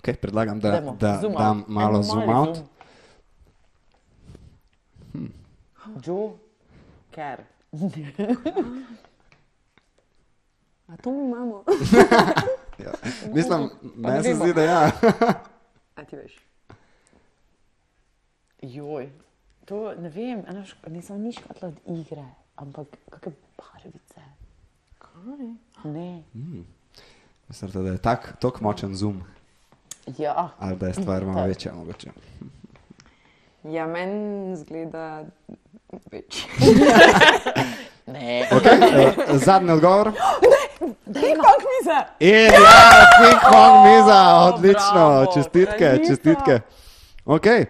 [0.00, 1.38] Okay, predlagam, da, dajmo, da zoom out.
[1.38, 2.56] dam malo zoom out.
[2.56, 2.68] zoom.
[6.00, 6.32] Joe
[7.10, 7.44] Ker.
[10.88, 11.64] a to mi imamo.
[12.82, 12.92] Ja.
[13.34, 14.90] Mislim, meni se zdi, da ja.
[15.96, 16.38] A ti veš.
[18.62, 19.10] Joj,
[19.64, 22.24] to ne vem, ena šk- nisem ni škatla od igre,
[22.56, 24.20] ampak kakšne barvice.
[24.98, 25.46] Kaj?
[25.84, 26.22] Ne.
[27.48, 29.22] Mislim, da je tak, tako močen zoom,
[30.18, 31.72] Ja, ali da je stvar malo večja.
[31.74, 32.10] Mogoče.
[33.64, 35.24] Ja, meni zgleda
[36.10, 36.46] več.
[38.12, 38.48] ne.
[38.52, 40.12] Okay, uh, zadnji odgovor.
[41.40, 41.98] Kako mi se?
[42.20, 44.20] In ja, ping pong miza,
[44.54, 46.08] odlično, bravo, čestitke, kraljica.
[46.08, 46.60] čestitke.
[47.24, 47.64] Okay.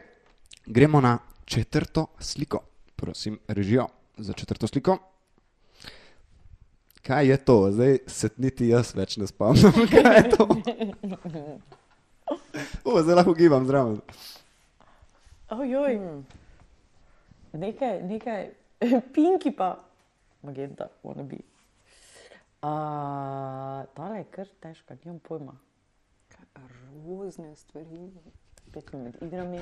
[0.66, 2.58] Gremo na četrto sliko.
[2.96, 4.98] Prosim, režijo za četrto sliko.
[7.02, 7.68] Kaj je to?
[7.70, 9.72] Zdaj se niti jaz več ne spomnim,
[10.02, 10.48] kaj je to.
[12.84, 14.00] U, zdaj lahko gibam zraven.
[15.50, 15.98] Ojoj.
[17.52, 18.50] Nekaj, nekaj,
[19.14, 19.78] pinki pa,
[20.42, 21.40] magenta, ona bi.
[22.62, 25.52] Uh, tale je kar težka, nimam pojma.
[27.06, 28.10] Rozne stvari.
[28.90, 29.58] Smo med igrami,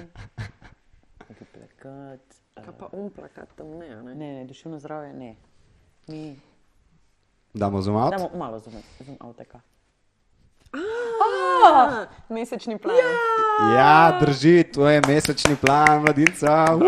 [1.28, 2.20] neki plakat.
[2.56, 4.14] Uh, Kaj pa um plakat tam ne, a ne?
[4.14, 5.36] ne, ne, duševno zdravje, ne.
[6.06, 6.40] Mi,
[7.54, 8.10] Damo zoom out.
[8.10, 8.72] damo malo zum,
[9.06, 9.60] zum avteka.
[10.72, 12.96] Ah, mesečni plan.
[12.96, 13.76] Ja.
[13.76, 16.76] Ja, drži, to je mesečni plan mladinca.
[16.76, 16.82] Uh.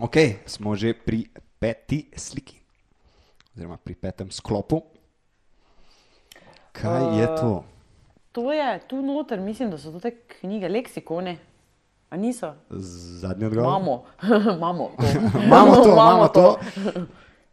[0.00, 1.26] Ok, smo že pri
[1.58, 2.56] peti sliki,
[3.54, 4.82] oziroma pri petem sklopu.
[6.72, 7.64] Kaj je to?
[8.32, 11.38] To je tu noter, mislim, da so to te knjige, leksikone.
[12.10, 12.54] A niso?
[13.20, 13.68] Zadnji odgovor.
[13.68, 14.04] Imamo,
[14.56, 14.90] imamo.
[14.98, 15.06] to.
[15.46, 16.58] imamo to, imamo to.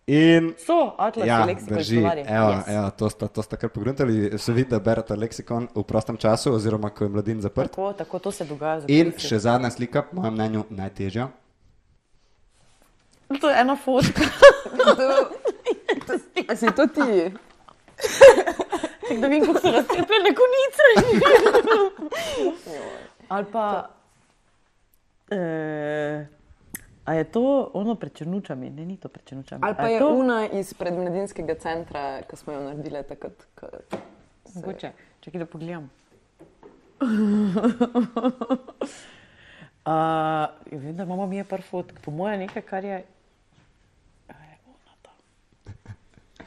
[0.08, 2.64] In So, atlas, ja, drži, evo, Yes.
[2.68, 4.38] evo, to, sta, to sta kar pogruntali.
[4.38, 7.72] Se vidi, da berete leksikon v prostem času, oziroma ko je mladin zaprt.
[7.72, 8.84] Tako, tako to se dogaja.
[8.88, 11.28] In še zadnja slika, po mojem mnenju, najtežja.
[13.42, 14.22] To je ena fotka.
[16.48, 17.34] A si to ti?
[19.02, 20.84] Tako da vem, kako so razcepljene konice.
[23.28, 23.90] Ali pa.
[25.30, 26.26] Eh,
[27.06, 28.70] a je to ono pred črnučami?
[28.70, 29.62] Ne, ni to pred črnučami.
[29.64, 30.10] Ali pa je to?
[30.10, 33.34] una izpred mladinskega centra, ki smo jo naredili takrat.
[33.56, 33.68] ko
[34.46, 35.90] se- Mogoče, čakaj, da pogledam.
[39.86, 39.92] Uh,
[40.74, 43.06] vem, da imamo mi je par fotk, po mojem nekaj, kar je.
[44.28, 45.12] A je ona ta,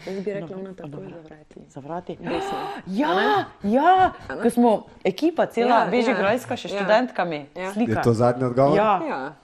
[0.09, 1.55] Jaz bi rekla, ona takoj zavrati.
[1.68, 2.16] Zavrati.
[2.21, 2.59] Desno.
[2.87, 6.79] Ja, ja, ko smo ekipa, cela Ja, ja, Bežigrajska, ja, še ja.
[6.79, 7.47] študentkami.
[7.55, 7.73] Ja.
[7.73, 7.92] Slika.
[7.92, 8.77] Je to zadnji odgovor?
[8.77, 9.35] Ja, Ja.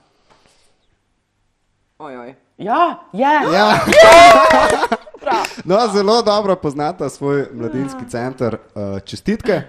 [1.97, 2.35] Ojoj.
[2.57, 3.33] ja, je.
[3.53, 3.67] Ja.
[5.65, 8.57] No, zelo dobro poznata svoj mladinski center.
[8.75, 9.61] Uh, čestitke.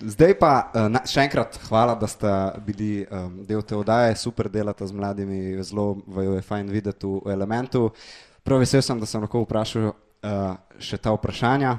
[0.00, 2.30] Zdaj pa uh, na, še enkrat hvala, da ste
[2.66, 3.06] bili
[3.48, 7.90] del te oddaje, super delate z mladimi, zelo vaju je fajn videti v elementu.
[8.42, 9.94] Prav vesel sem, da sem lahko vprašal uh,
[10.82, 11.76] še ta vprašanja.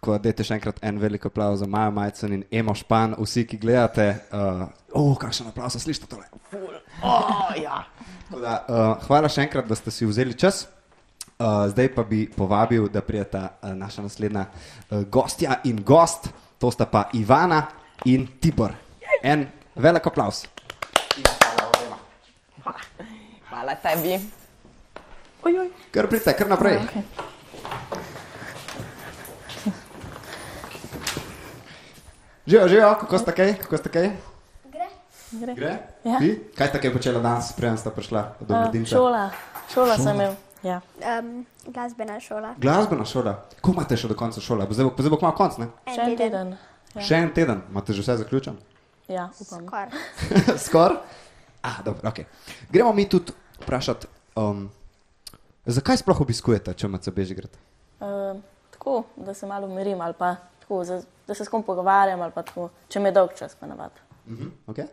[0.00, 3.44] Tako da dajte še enkrat en velik aplauz za Majo Majcen in Emo Špan, vsi,
[3.46, 4.06] ki gledate.
[4.32, 4.64] Uh,
[4.96, 6.24] oh, kakšen aplauz, slišite tole?
[7.04, 7.84] Oh, ja.
[8.30, 10.64] Tako Da, uh, hvala še enkrat, da ste si vzeli čas.
[11.40, 16.28] Uh, zdaj pa bi povabil, da prijeta uh, naša naslednja uh, gostja in gost,
[16.60, 17.62] to sta pa Ivana
[18.08, 18.76] in Tibor.
[19.20, 20.44] En velik aplaus.
[23.50, 24.39] Hvala tebi.
[25.42, 25.70] Ojoj.
[25.92, 26.78] Kar pridite, kar naprej.
[32.46, 33.54] Živijo, živijo, kako ste kaj?
[33.58, 34.10] Kako ste kaj?
[34.64, 34.86] Gre.
[35.32, 35.54] Gre.
[35.54, 35.76] Gre?
[36.04, 36.18] Ja.
[36.18, 36.44] Ti?
[36.58, 38.96] Kaj ste kaj počela danes, preden ste prišla do Uh, mladinca?
[38.96, 39.30] šola,
[39.74, 40.34] šola sem imel.
[40.62, 40.80] Ja.
[41.20, 42.54] Um, glasbena šola.
[42.58, 43.44] Glasbena šola.
[43.60, 44.66] Ko imate še do konca šole?
[44.66, 45.68] Bo Zdaj bo, zdaj bo kmalu konc, ne?
[45.94, 46.56] Še en teden.
[46.94, 47.00] Ja.
[47.02, 48.58] Še en teden, imate že vse zaključen?
[49.10, 49.64] Ja, upam.
[49.66, 49.88] Skor.
[50.66, 50.96] Skoraj?
[51.66, 52.20] Ah, dobro, ok.
[52.70, 54.06] Gremo mi tudi vprašati,
[54.38, 54.68] um,
[55.66, 57.50] zakaj sploh obiskujete ČMC Bežigrad?
[58.00, 62.20] Uh, tako, da se malo umirim ali pa tako, za, da se s kom pogovarjam
[62.22, 63.90] ali pa tako, če mi je dolg čas, pa navad.
[64.26, 64.86] Uh -huh, okay.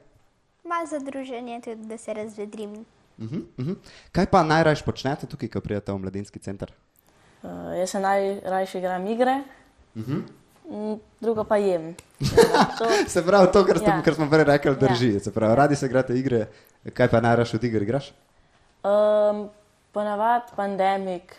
[0.63, 2.71] Malo za druženje, tudi da se razvedrim.
[3.17, 3.75] uh -huh, uh -huh.
[4.11, 6.73] Kaj pa najraje počnete tukaj, ko prijete v mladinski center?
[7.43, 7.49] Uh,
[7.79, 9.43] jaz se najrajši igram igre,
[9.95, 10.21] Uh -huh.
[10.69, 11.95] mm, drugo pa jem.
[12.19, 14.01] Ja, to, Se pravi, to, kar, ste, Ja.
[14.01, 14.75] kar smo prej rekli, Ja.
[14.75, 15.19] drži.
[15.19, 16.47] Se pravi, radi se igrate igre,
[16.93, 18.13] kaj pa najraje od iger igraš?
[18.83, 19.49] um,
[19.97, 21.33] ponavad pandemik,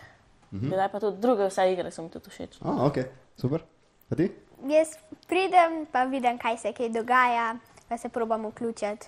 [0.52, 0.70] uh -huh.
[0.74, 2.58] kdaj pa tudi druge vse igre so mi tudi všeč.
[2.62, 2.96] Oh, ok,
[3.36, 3.62] super.
[4.10, 4.32] A ti?
[4.66, 7.56] Jaz pridem, pa vidim, kaj se kaj dogaja,
[7.88, 9.06] pa se probam vključiti.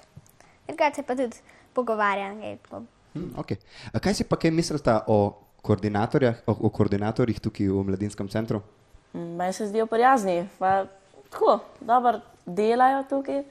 [0.94, 1.36] Se pa tudi
[1.74, 2.40] pogovarjam.
[2.40, 2.82] kaj tako.
[3.14, 3.56] Hm, okay.
[3.92, 8.62] A kaj si pa kaj mislite o koordinatorjih, o, o koordinatorjih tukaj v mladinskem centru?
[9.12, 10.84] Mm, Meni se zdijo prijazni, pa
[11.30, 13.42] tako, dobro delajo tukaj,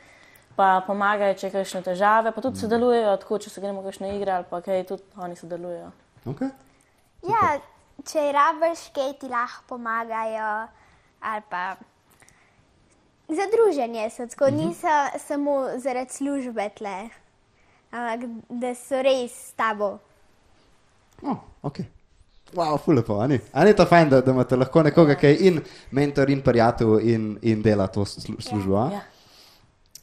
[0.60, 4.34] pa pomagajo, če je kakšne težave, pa tudi sodelujejo, tako, če se gremo kakšne igre
[4.36, 5.92] ali pa kaj, tudi oni sodelujejo.
[6.34, 6.50] Okay.
[7.30, 7.44] Ja,
[8.10, 10.50] če rabiš, kaj ti lahko pomagajo,
[11.32, 11.64] ali pa
[13.30, 16.98] za druženje so tako, niso samo zaradi službe tle,
[17.96, 19.94] ampak da so res s tabo.
[21.24, 21.88] Oh, okay.
[22.58, 25.62] Wow, fulepo, ani je to fajn, da, da imate lahko nekoga, ki je in
[25.96, 28.76] mentor, in prijatelj, in, in dela to slu, službo.
[28.82, 28.86] a?
[28.98, 29.06] Ja.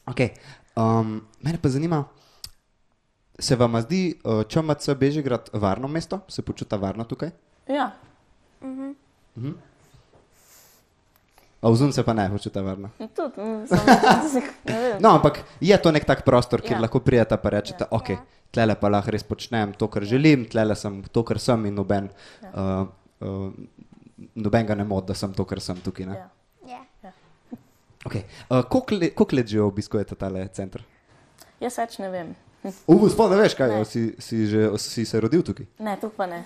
[0.07, 0.31] Okay.
[0.77, 2.03] Um, mene pa zanima,
[3.39, 7.31] se vam zdi uh, ČMC Bežigrad varno mesto, se počuta varno tukaj?
[7.67, 7.91] Ja.
[11.61, 12.89] A vzun se pa ne počuta varno.
[12.99, 13.65] In Tudi, mm.
[15.03, 16.77] No, ampak je to nek tak prostor, kjer ja.
[16.77, 16.81] Ja.
[16.81, 17.97] lahko prijete in rečete, ja.
[17.97, 18.13] ok,
[18.51, 22.09] tlele pa lahko res počnem to, kar želim, tlele sem to, kar sem in noben,
[22.43, 22.53] ja.
[22.53, 22.87] uh,
[23.19, 23.51] uh,
[24.35, 26.05] noben ga ne mod, da sem to, kar sem tukaj.
[26.05, 26.15] ne.
[26.15, 26.25] Ja.
[26.25, 26.36] Ja.
[28.07, 28.23] Okay.
[28.47, 30.83] Uh, koliko, le, koliko let že obiskujete tale center?
[31.59, 32.35] Jaz več ne vem.
[32.91, 33.79] Uf, sploh ne veš, kaj Ne.
[33.81, 35.67] je, si, si, že, si se rodil tukaj.
[35.83, 36.43] Ne, tu pa ne.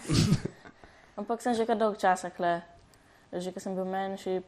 [1.19, 2.61] Ampak sem že kar dolg časa kle.
[3.31, 4.41] Že ko sem bil menjši,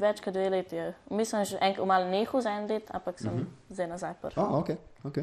[0.00, 0.76] več kot dve leti.
[0.76, 0.94] je.
[1.10, 3.74] Mislim, že enkrat malo nehal za en let, ampak sem mm -hmm.
[3.74, 4.40] zdaj nazaj prvi.
[4.40, 4.70] Oh, ok,
[5.04, 5.18] ok.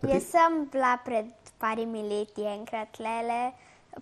[0.00, 0.12] Pa ti?
[0.12, 1.26] Jaz sem bila pred
[1.58, 3.52] parimi leti enkrat lele,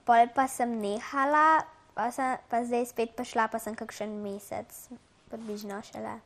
[0.04, 4.68] pol pa sem nehala, pa, sem, pa zdaj spet prišla, pa sem kakšen mesec,
[5.30, 6.18] približno šele.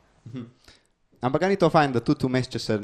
[1.20, 2.78] Ampak a ni to fajn, da tudi vmes, če se,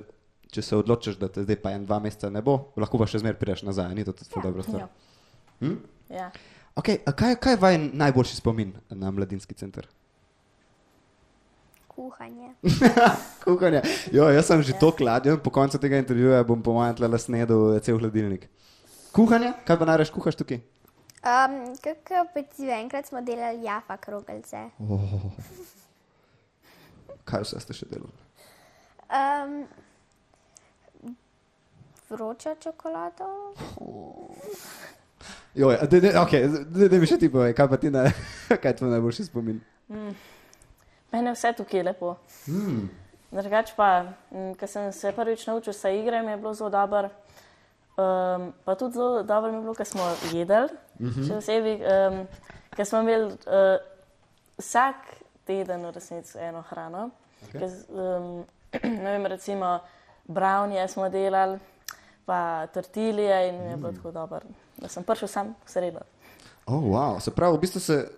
[0.53, 3.23] če se odločiš, da te zdaj pa en, dva meseca ne bo, lahko pa še
[3.23, 3.95] zmeraj prideš nazaj.
[3.97, 4.45] Ni to tudi ja.
[4.45, 4.87] dobro stvar.
[4.87, 4.89] Ja.
[5.61, 5.77] Hm?
[6.13, 6.31] Ja.
[6.77, 9.89] Okay, kaj, kaj je vaš najboljši spomin na mladinski center?
[11.89, 12.53] Kuhanje.
[13.45, 13.81] Kuhanje.
[14.13, 14.81] Jo, jaz sem že ja.
[14.81, 18.45] to kladil, po koncu tega intervjuja bom po mojem tle snedel cel hladilnik.
[19.17, 19.55] Kuhanje?
[19.65, 20.61] Kaj pa najraš kuhaš tukaj?
[21.25, 24.69] Um, kako pecivo, enkrat smo delali jafa krogelce.
[24.85, 25.33] Oh.
[27.27, 28.15] Kaj vse ste še delali?
[29.11, 29.65] Um,
[32.11, 33.27] vročo čokolado.
[35.55, 38.05] Jo, ja, de, de, okay, de, de mi še ti povej, kaj pa ti ne,
[38.63, 39.59] kaj je tvoj najboljši spomin?
[39.89, 42.15] Mene je vse tukaj lepo.
[42.47, 42.87] Mm.
[43.35, 43.89] Drugač pa,
[44.31, 47.11] ko sem se prvič naučil se igre, mi je bilo zelo dobro.
[47.97, 50.69] Um, pa tudi zelo dobro mi je bilo, ko smo jedli.
[51.01, 51.27] Mm -hmm.
[51.27, 52.27] Še posebej, um,
[52.77, 53.81] ker smo imeli uh,
[54.59, 54.97] vsak
[55.47, 57.11] teden v resnici eno hrano.
[57.49, 57.63] Okay.
[57.63, 57.71] Okay.
[57.95, 58.45] Um,
[59.05, 59.79] ne vem, recimo
[60.27, 61.59] brownije smo delali,
[62.27, 64.41] pa tortilije in mi je bilo tako dobro,
[64.77, 66.01] da sem prišel sam v sredo.
[66.67, 67.21] Oh, wow.
[67.21, 68.09] Se pravi, v bistvu se.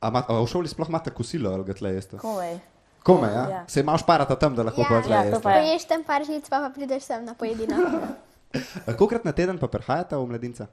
[0.00, 2.16] A, ma, a v šoli sploh imate kosilo ali ga tle jeste?
[2.22, 2.58] Komaj.
[3.02, 3.44] Kome, ja?
[3.50, 3.64] ja.
[3.68, 5.64] Se imaš parata tam, da lahko Ja, pa tle ja, to pa je.
[5.64, 7.76] Poješ tam par žlic, pa, pa prideš sem na pojedino.
[8.88, 10.66] A Kolikrat na teden pa prihajate v mladinca?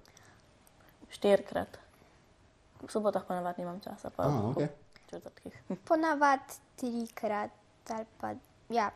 [1.14, 1.78] Štirikrat.
[2.82, 4.62] V sobotah pa navadno nimam časa, pa Ah, ok.
[5.10, 5.54] Četrtkih.
[5.88, 6.40] Ponavad
[6.76, 7.52] trikrat
[7.90, 8.34] ali pa,
[8.70, 8.92] ja,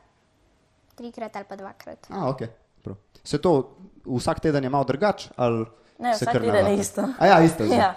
[0.95, 2.08] trikrat ali pa dvakrat.
[2.10, 2.41] A, ok.
[2.84, 2.95] Prav.
[3.24, 5.28] Se to vsak teden je malo drugač?
[5.36, 5.65] Ali
[6.02, 7.01] Ne, se vsak teden je isto.
[7.20, 7.66] A ja, isto.
[7.66, 7.78] zdaj.
[7.78, 7.95] Ja.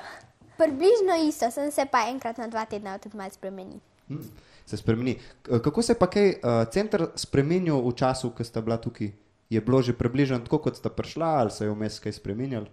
[0.59, 3.81] Približno isto, sem se pa enkrat na dva tedna tudi malo spremeni.
[4.09, 4.21] Hm,
[4.67, 5.19] Se spremeni.
[5.43, 9.13] Kako se je pa kaj uh, center spremenil v času, ko ste bila tukaj?
[9.51, 12.67] Je bilo že približno tako, kot ste prišla, ali se je vmes kaj spremenjalo?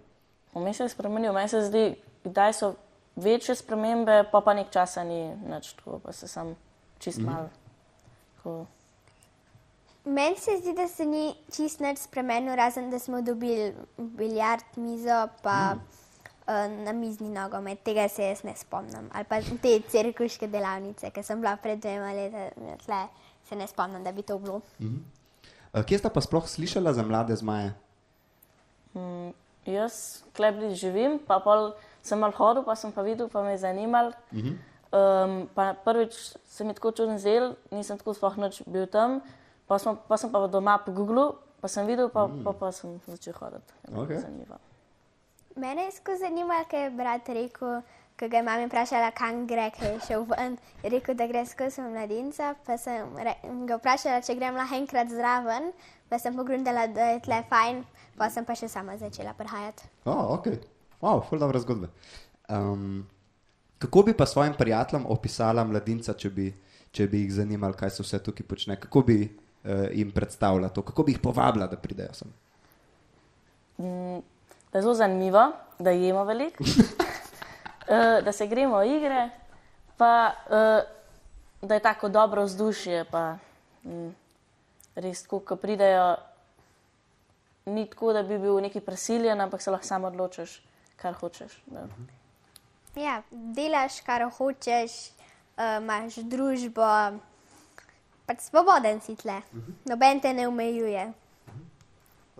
[0.54, 1.84] Vmes se je spremenil, meni se zdi,
[2.24, 2.74] kdaj so
[3.16, 6.56] večje spremembe, pa pa nek časa ni nič tako, pa se sam
[6.98, 7.26] čist Mhm.
[7.26, 7.48] malo.
[8.36, 8.66] tako-
[10.04, 15.28] Meni se zdi, da se ni čist nič spremenil, razen da smo dobili biljard mizo,
[15.42, 15.74] pa
[16.76, 19.10] na mizni nogomet, tega se jaz ne spomnim.
[19.12, 23.06] Ali pa te cirkuške delavnice, ki sem bila pred dvema letoma, tle
[23.44, 24.60] se ne spomnim, da bi to bilo.
[25.74, 27.72] Uh, kje sta pa sploh slišala za mlade zmaje?
[29.64, 31.72] Jaz klebli živim, pa pol
[32.02, 34.12] sem mal hodil, pa sem pa videl, pa me je zanimal.
[34.92, 39.22] Um, pa prvič se mi tako čudno zdel, nisem tako sploh noč bil tam,
[39.64, 41.32] pa, smo, pa sem pa doma po Googlu,
[41.64, 43.72] pa sem videl, pa, pa, pa sem začel hoditi.
[43.88, 44.20] Bilo Okej.
[44.20, 44.60] Zanimivo.
[45.56, 47.80] Mene je skozi zanimalo, ker je brat rekel,
[48.20, 50.56] ko ga je mama vprašala, kam gre, ker je šel ven.
[50.82, 53.16] Je rekel, da gre skozi mladinca, pa sem
[53.68, 55.72] ga vprašala, če grem lahko enkrat zraven,
[56.08, 57.82] pa sem pogrundala, da je tle fajn,
[58.16, 59.88] pa sem pa še sama začela prihajati.
[60.04, 60.52] Oh, ok,
[61.02, 61.90] wow, ful dobra zgodba.
[62.48, 63.06] Um,
[63.78, 66.48] kako bi pa svojim prijateljem opisala mladinca, če bi,
[66.92, 68.78] če bi jih zanimalo, kaj se vse tukaj počne?
[68.80, 72.30] Kako bi uh, jim predstavila to, kako bi jih povabila, da pridejo sem?
[74.72, 76.64] Da je zelo zanimivo, da jemo veliko,
[77.88, 79.30] eh, da se gremo v igre,
[79.96, 80.84] pa eh,
[81.62, 83.04] da je tako dobro vzdušje.
[83.10, 83.36] Pa,
[83.84, 84.10] mm,
[84.94, 86.16] res, ko pridejo,
[87.66, 90.62] ni tako, da bi bil neki prisiljen, ampak se lahko samo odločiš,
[91.02, 91.58] kar hočeš.
[91.66, 91.86] Da.
[92.96, 94.96] Ja, delaš, kar hočeš,
[95.56, 96.88] uh, imaš družbo,
[98.28, 99.40] pač svoboden si tle,
[99.88, 101.08] noben te ne omejuje.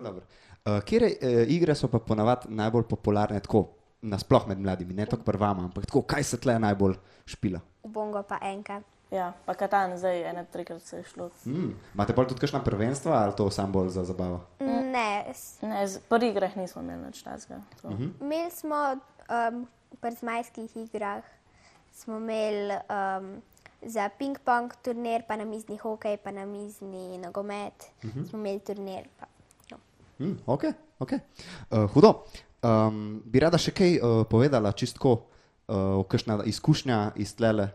[0.03, 3.67] Uh, Kje uh, igre so pa ponavadi najbolj popularne tako,
[4.03, 7.61] nasploh med mladimi, ne tako prvama, ampak tako, kaj se tle najbolj špila?
[7.83, 8.81] Bongo pa enka.
[9.13, 11.29] Ja, pa katan, zdaj ena trikrat se je šlo.
[11.45, 11.75] Mm.
[11.93, 14.41] Imate pa tudi kakšna prvenstva ali to sam bolj za zabavo?
[14.59, 15.29] Ne,
[15.63, 17.61] Ne, z- pri igrah nismo imeli nič takega.
[17.79, 17.89] to.
[18.19, 18.97] imeli smo
[19.29, 19.67] um,
[20.01, 21.25] pri zmajskih igrah,
[21.93, 23.43] smo imeli um,
[23.83, 29.05] za ping-pong turnir, pa na mizni hokej, pa na mizni nogomet, smo imeli turnir.
[29.19, 29.27] Pa,
[29.71, 29.77] no.
[30.19, 30.65] Mm, ok,
[30.99, 31.13] ok.
[31.13, 32.25] Uh, hudo.
[32.63, 35.27] Um, bi rada še kaj uh, povedala, čistko,
[35.69, 37.69] uh, kakšna izkušnja iz tlele.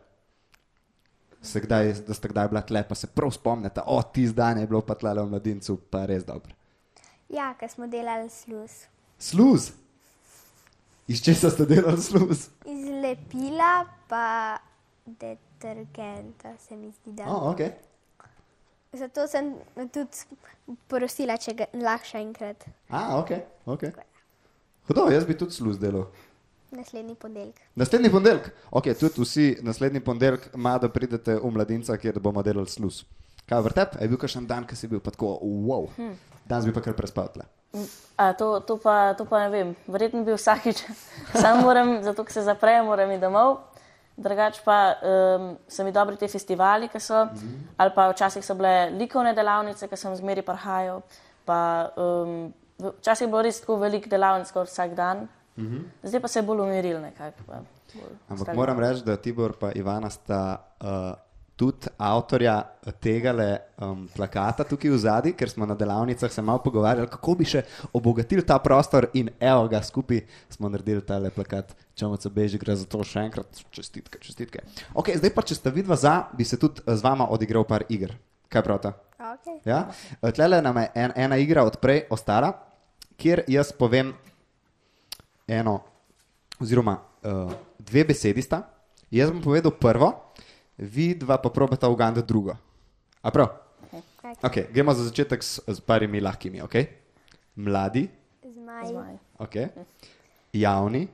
[1.47, 4.67] Se kdaj, da ste kdaj bila tle, pa se prav spomnite, o, ti zdaj je
[4.67, 6.51] bilo pa tle v mladincu, pa res dobro.
[7.31, 8.83] Ja, ker smo delali sluz.
[9.19, 9.71] Sluz.
[11.07, 12.49] Iz česa ste delali sluz?
[12.67, 14.57] Iz lepila pa
[15.05, 17.29] detergenta, se mi zdi, da.
[17.31, 17.63] Oh, ok.
[18.97, 19.53] Zato sem
[19.93, 20.37] tudi
[20.87, 23.31] prosila, če lahko še enkrat A, ok,
[23.67, 23.83] ok.
[24.87, 26.07] Hudo, jaz bi tudi sluz delal.
[26.71, 27.61] Naslednji ponedeljek.
[27.75, 32.69] Naslednji ponedeljek, ok, tudi vsi naslednji ponedeljek, ima da pridete v mladinca, kjer bomo delali
[32.69, 33.03] sluz.
[33.47, 33.95] Kaj vrtep?
[34.01, 35.87] Je bil kakšen dan, ki si bil pa tako, wow,
[36.47, 37.47] danes bi pa kar prespal tle.
[38.17, 40.83] A, to, to, pa, to pa ne vem, verjetno bi vsakič,
[41.41, 43.59] sam moram, zato ker se zaprejo, moram iti domov.
[44.17, 47.27] Drugač pa um, so mi dobri ti festivali, ki so,
[47.77, 51.03] ali pa včasih so bile likovne delavnice, ki sem zmeri prihajal.
[51.45, 51.59] Pa,
[52.01, 52.49] um,
[52.81, 55.27] včasih je bilo res tako veliko delavnic, kot vsak dan,
[56.03, 57.43] zdaj pa se je bolj umiril nekako.
[57.47, 57.53] pa
[57.93, 58.57] bolj Ampak stali.
[58.57, 60.87] moram reči, da Tibor in Ivana sta uh,
[61.57, 62.61] tudi avtorja
[63.01, 63.33] tega
[63.81, 67.63] um, plakata tukaj v zadnji, ker smo na delavnicah se malo pogovarjali, kako bi še
[67.97, 70.21] obogatili ta prostor in evo ga skupaj
[70.53, 71.73] smo naredili tale plakat.
[71.97, 74.61] Čemu se beži, gre za to še enkrat, čestitke, čestitke.
[74.93, 77.87] Ok, zdaj pa, če sta vidva za, bi se tudi eh, z vama odigral par
[77.89, 78.13] iger.
[78.53, 78.93] Kaj pravite?
[79.17, 79.57] Okay.
[79.65, 79.87] Ja?
[80.21, 82.53] Tlele nam je en, ena igra od prej ostala,
[83.17, 84.13] kjer jaz povem
[85.47, 85.79] eno,
[86.59, 88.61] oziroma uh, dve besedi sta.
[89.11, 90.11] Jaz bom povedal prvo,
[90.77, 92.57] vi dva pa probata uganda drugo.
[93.21, 93.47] A prav?
[94.43, 96.59] Okay, gremo za začetek s, s parimi lahkimi.
[96.61, 96.87] Okay?
[97.55, 98.09] Mladi,
[98.43, 99.13] Zmaj, Zmaj.
[99.39, 99.71] okay?
[100.53, 101.07] javni,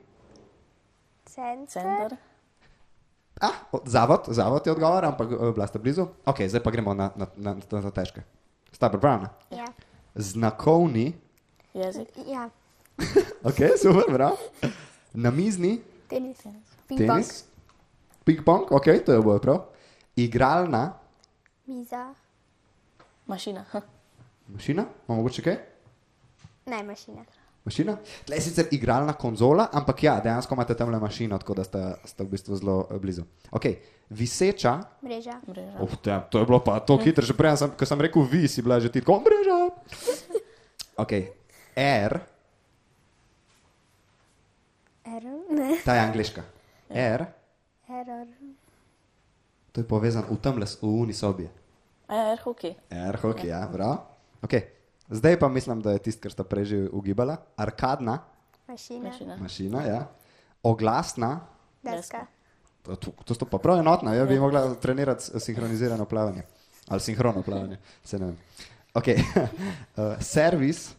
[1.24, 2.16] center, Center.
[3.40, 6.06] ah, zavod, zavod je odgovor, ampak eh, bila sta blizu.
[6.26, 8.22] Okay, zdaj pa gremo na, na, na, na, na težke.
[8.72, 9.30] Sta pripravljena?
[9.50, 9.66] ja.
[10.14, 11.14] Znakovni,
[11.74, 12.08] Jezik.
[12.26, 12.50] ja.
[13.48, 14.36] ok, super, prav.
[15.14, 16.38] Namizni, tenis,
[16.88, 17.24] ping-pong,
[18.24, 19.64] ping-pong, ok, to je bilo prav.
[20.16, 20.92] Igralna
[21.66, 22.14] miza,
[23.26, 23.64] Mašina.
[24.48, 25.56] mašina, imamo mogoče kaj?
[26.66, 27.24] ne mašina.
[27.64, 27.96] Mašina?
[28.26, 31.94] Tle je sicer igralna konzola, ampak ja, dejansko imate tam le mašino, tako da ste,
[32.04, 33.22] ste v bistvu zelo eh, blizu.
[33.50, 33.64] Ok,
[34.10, 35.78] viseča, Mreža, Mreža.
[35.80, 38.48] oh, te, to je bilo pa to hitro, že prej, sem, ko sem rekel vi,
[38.48, 39.58] si bila že ti tako mreža.
[41.00, 41.12] Ok,
[41.76, 42.12] R,
[45.04, 46.42] error, ne, ta je angliška.
[46.90, 47.26] R,
[47.88, 48.26] error,
[49.72, 51.48] to je povezan v tem les, v uni sobi.
[52.08, 52.76] Er, hokej.
[52.90, 53.98] R, ok, ja, prav.
[54.44, 54.70] Okay.
[55.10, 57.36] Zdaj pa mislim, da je tisto, kar sta prej že ugibala.
[57.56, 58.18] Arkadna
[58.68, 59.36] mašina, Mašina.
[59.36, 60.08] mašina, ja.
[60.62, 61.40] oglasna,
[61.82, 62.26] deska,
[62.82, 66.42] to, to, to sta pa prav enotna, ja bi mogla trenirati sinhronizirano plavanje.
[66.88, 68.38] Ali sinhrono plavanje, se ne vem.
[68.94, 69.16] Okay.
[69.96, 70.94] uh, servis,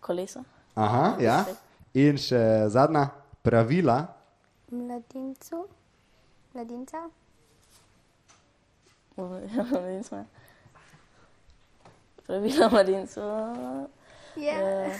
[0.00, 0.42] Koleso.
[0.74, 1.44] aha, ja.
[1.94, 3.08] In še zadnja
[3.42, 4.02] pravila.
[4.70, 5.64] Mladincu,
[6.54, 7.06] mladinca.
[9.18, 10.24] Mladinca.
[12.28, 13.22] Pravila mladincev.
[14.36, 14.90] Ja.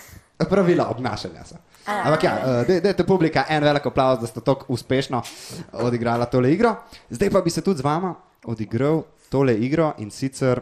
[0.49, 1.57] Pravila obnašanja so.
[1.85, 5.23] Ampak ja, eh, dajte publika en velik aplauz, da ste tako uspešno
[5.73, 6.75] odigrala tole igro.
[7.11, 8.15] Zdaj pa bi se tudi z vama
[8.45, 10.61] odigral tole igro in sicer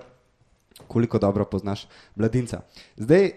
[0.89, 2.61] koliko dobro poznaš mladinca.
[2.97, 3.31] Zdaj,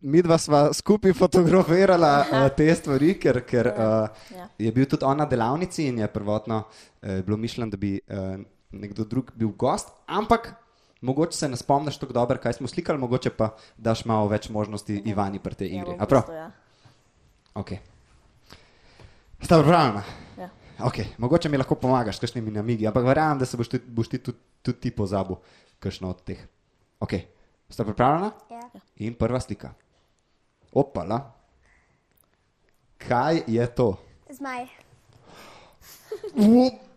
[0.00, 4.48] mi dva sva skupaj fotografirala uh, te stvari, ker, ker uh, Ja.
[4.58, 8.38] je bil tudi on na delavnici in je prvotno uh, bilo mišljeno, da bi uh,
[8.70, 10.54] nekdo drug bil gost, ampak
[11.00, 15.02] mogoče se ne spomniš tako dobro, kaj smo slikali, mogoče pa daš malo več možnosti
[15.06, 15.92] Ivani pri tej Ja, igri.
[15.92, 16.22] bom A prav?
[16.22, 16.50] pustil, ja.
[17.54, 17.78] Okay.
[19.40, 20.02] Sta pripravljena?
[20.38, 20.50] Ja.
[20.78, 21.04] Okay.
[21.18, 24.18] Mogoče mi lahko pomagaš s kakšnimi namigi, ampak verjamem, da se boš, tudi, boš ti
[24.18, 25.36] tudi, tudi ti pozabil,
[25.78, 26.38] kakšno od teh.
[27.00, 27.24] Okay.
[27.70, 28.30] Sta pripravljena?
[28.50, 28.80] Ja.
[28.96, 29.72] In prva slika.
[30.72, 31.32] Opala.
[32.98, 33.96] Kaj je to?
[34.30, 34.66] Zmaj.
[36.34, 36.88] Up.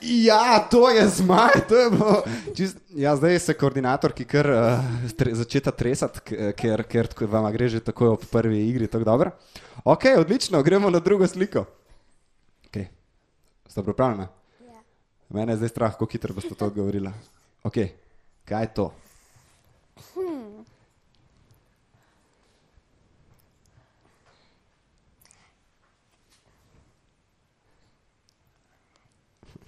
[0.00, 1.66] Ja, to je zmaj.
[1.68, 2.22] To je bilo,
[2.54, 4.84] čist, ja, zdaj se koordinator, ki kar uh,
[5.18, 8.88] tre, začeta tresati, k- ker, ker vam gre že tako ob prvi igri.
[9.84, 11.66] Ok, odlično, gremo na drugo sliko.
[12.70, 12.86] Okay.
[13.66, 14.28] Ste pripravljeni?
[14.62, 14.78] Ja.
[15.28, 17.10] Mene je zdaj strah, kako hitro boste to odgovorili.
[17.64, 17.90] Okay.
[18.44, 18.92] Kaj je to?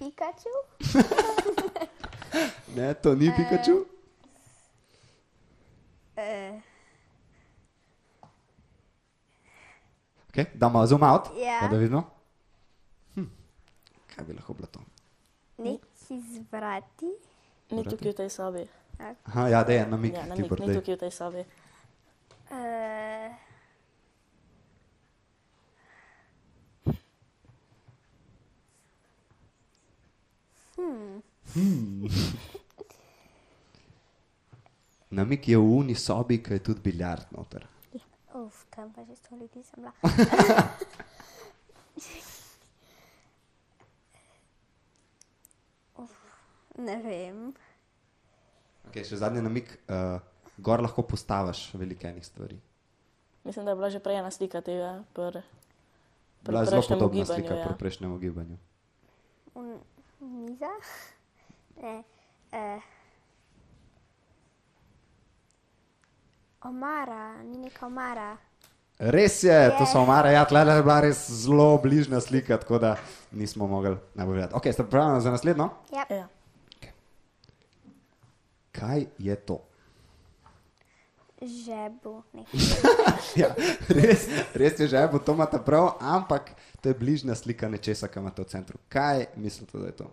[0.01, 0.55] Pikachu.
[2.71, 3.85] Ne, to ni Pikachu.
[6.17, 6.61] Uh,
[10.29, 10.47] Okay.
[10.55, 11.69] Damo zoom out, Ja.
[11.69, 12.05] da vidimo.
[13.15, 13.25] Hm.
[14.07, 14.81] Kaj bi lahko bilo to?
[15.59, 15.83] neki
[16.23, 17.11] zvrati.
[17.71, 18.63] Ni tukaj v tej sobi.
[19.25, 20.75] Aha, ja, da je namik, Ja, ti namik, bordej.
[20.75, 21.43] tukaj v tej sobi.
[22.49, 23.29] Uh,
[35.11, 37.67] Namik je v uni sobi, ki je tudi biljard noter.
[38.35, 39.93] uf, tam pa že sto ljudi sem bila.
[45.99, 46.15] Uf,
[46.79, 47.53] ne vem.
[48.91, 50.23] Okay, še zadnji namik, uh,
[50.63, 52.61] gor lahko postaviš veliko enih stvari.
[53.45, 55.03] Mislim, da je bila že prej ena slika tega.
[55.13, 55.43] Pr,
[56.43, 57.65] pri Bila je zelo prejšnjem podobna gibanju, slika ja.
[57.67, 58.57] pri prejšnjem gibanju.
[60.21, 60.71] Miza?
[61.83, 62.03] Ne.
[62.53, 62.83] Uh,
[66.63, 68.37] omara, ni neka omara.
[68.99, 72.97] Res je, to so omare, ja, tle je bila res zelo bližnja slika, tako da
[73.33, 74.55] nismo mogli najbolj gledati.
[74.55, 75.69] Ok, ste pripravljeni za naslednjo?
[75.93, 76.05] Ja.
[76.11, 76.29] Ja.
[78.73, 79.70] Kaj je to?
[81.41, 82.23] Žebu.
[83.41, 83.55] Ja,
[83.89, 88.21] res, res je že, bo to imate prav, ampak to je bližnja slika nečesa, kar
[88.21, 88.77] imate v centru.
[88.89, 90.07] Kaj mislite, da je to?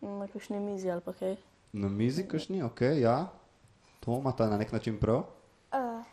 [0.00, 1.36] Na kakšni mizi ali pa kaj.
[1.72, 3.32] Na mizi, kašni, ok, ja,
[4.04, 5.24] to imate na nek način prav.
[5.72, 6.04] Uh,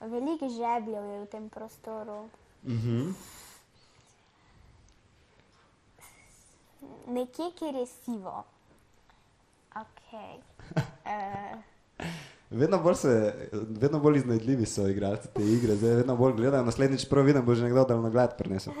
[0.00, 2.28] veliko žebljev je v tem prostoru.
[2.66, 3.14] Mhm.
[7.06, 8.44] Nekje, kjer je sivo.
[9.72, 10.40] Okay.
[11.02, 11.58] Uh,
[12.52, 16.64] Vedno bolj, se, vedno bolj iznajdljivi so igralci te igre, zdaj vedno bolj gledajo.
[16.64, 18.72] Naslednjič prav vidim, bo že nekdo dal nagled prinesel.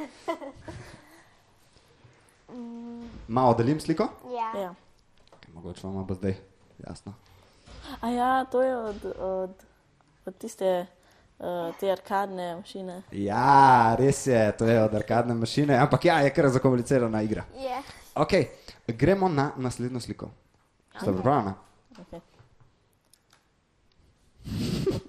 [3.28, 4.08] Malo delim sliko?
[4.34, 4.60] ja.
[4.60, 4.74] Ja.
[5.32, 6.34] Okay, mogoče vam bo zdaj
[6.88, 7.14] jasno.
[8.00, 9.50] A ja, to je od, od,
[10.26, 10.86] od tiste
[11.38, 11.46] uh,
[11.80, 13.02] te arkadne mašine.
[13.12, 17.44] Ja, res je, to je od arkadne mašine, ampak ja, je kar zakomplicirana igra.
[17.56, 17.82] Je.
[18.14, 18.32] Ok,
[18.86, 20.30] gremo na naslednjo sliko.
[21.00, 21.54] Ste pripravljeni?
[21.98, 22.20] Okay.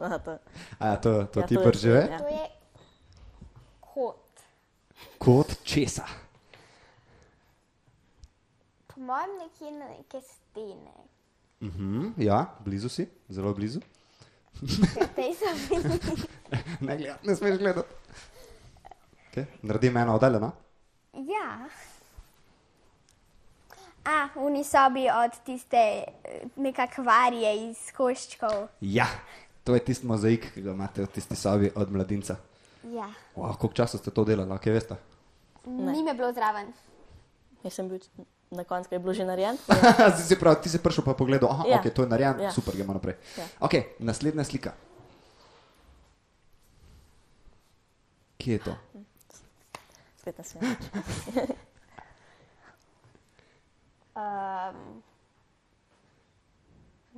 [0.04, 0.32] Aha, to,
[0.80, 2.08] A ja, to, to Ja, ti pržive?
[2.12, 2.18] ja.
[2.20, 2.45] To je
[3.80, 4.43] kot.
[5.18, 6.04] Kot česa.
[8.88, 10.93] Po mojem nekje na neke stene.
[11.62, 13.80] Mhm, ja, blizu si, zelo blizu.
[15.16, 15.99] Tej so bili.
[16.86, 17.88] Ne, gled, ne smeš gledati.
[19.32, 19.45] Okay.
[19.62, 20.51] Naredim eno oddaljeno.
[21.14, 21.66] Ja.
[24.06, 26.06] A, v uni sobi od tiste eh,
[26.56, 28.68] neka kvarije iz koščkov.
[28.82, 29.08] Ja,
[29.64, 32.36] to je tisti mozaik, ki ga imate v tisti sobi od mladinca.
[32.84, 33.07] Ja.
[33.36, 34.95] Wow, koliko časa ste to delali, kaj veste?
[35.66, 36.74] Ni me bilo zraven.
[37.64, 37.99] jaz sem bil
[38.51, 39.57] na koncu, ko je bilo že narejen.
[40.14, 41.72] Zdaj si prav, ti si prišel pa pogledal, aha, ja.
[41.72, 41.80] Ja.
[41.80, 42.49] ok, to je narejeno, ja.
[42.49, 42.51] Ja.
[42.51, 43.16] super, gremo naprej.
[43.39, 43.47] Ja.
[43.64, 44.76] Ok, naslednja slika.
[48.38, 48.74] Kje je to?
[50.20, 50.80] Spet na svet.
[54.14, 55.03] Um,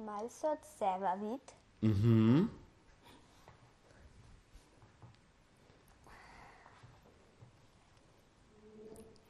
[0.05, 1.51] Mal se od sebe vid.
[1.81, 2.45] Mhm.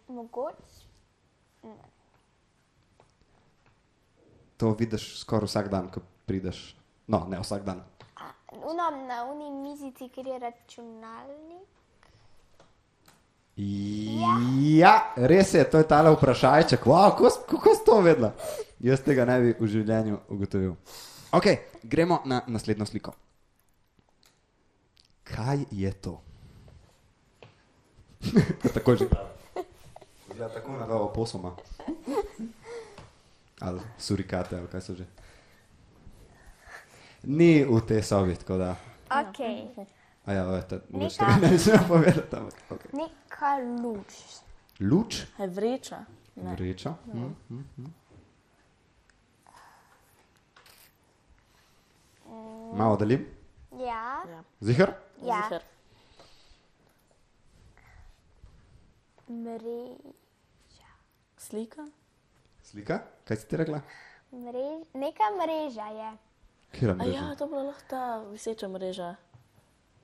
[0.08, 0.86] Mogoče.
[4.58, 6.76] To vidiš skoraj vsak dan, ko prideš.
[7.08, 7.84] No, ne vsak dan.
[8.52, 11.68] No, na uni mizici, kjer je računalnik.
[13.56, 14.36] Ja.
[14.60, 16.84] ja, res je, to je tale vprašajček.
[16.86, 17.16] Wow,
[17.48, 18.34] kako si to vedela?
[18.80, 20.74] Jaz tega ne bi v življenju ugotovil.
[21.36, 21.44] Ok,
[21.84, 23.12] gremo na naslednjo sliko.
[25.24, 26.22] Kaj je to?
[28.74, 29.06] tako že.
[30.28, 31.56] Gleda tako na glavo posoma.
[33.60, 35.06] Ali surikate, ali kaj so že.
[37.24, 38.76] Ni v tej sobi, tako da.
[39.10, 39.40] Ok,
[40.26, 42.36] A ja, veste, mogoče Neka- tega ne smem povedati.
[42.36, 42.90] Ampak, okay.
[42.94, 44.14] neka luč.
[44.80, 46.06] Luč, Je vreča.
[46.36, 46.56] Ne.
[46.56, 46.96] vreča.
[47.14, 47.94] Mm, mm, mm.
[52.74, 53.26] Malo delim,
[53.72, 54.44] Ja, Ja.
[54.62, 54.94] zihar.
[55.22, 55.42] Ja.
[55.44, 55.62] Ziher.
[59.28, 60.90] mreža.
[61.38, 61.82] Slika.
[62.64, 63.82] Slika, kaj si ti rekla?
[64.32, 66.10] Mrež, neka mreža je.
[66.72, 67.14] Kjer A je?
[67.14, 69.16] ja, to bo lahko ta viseča mreža.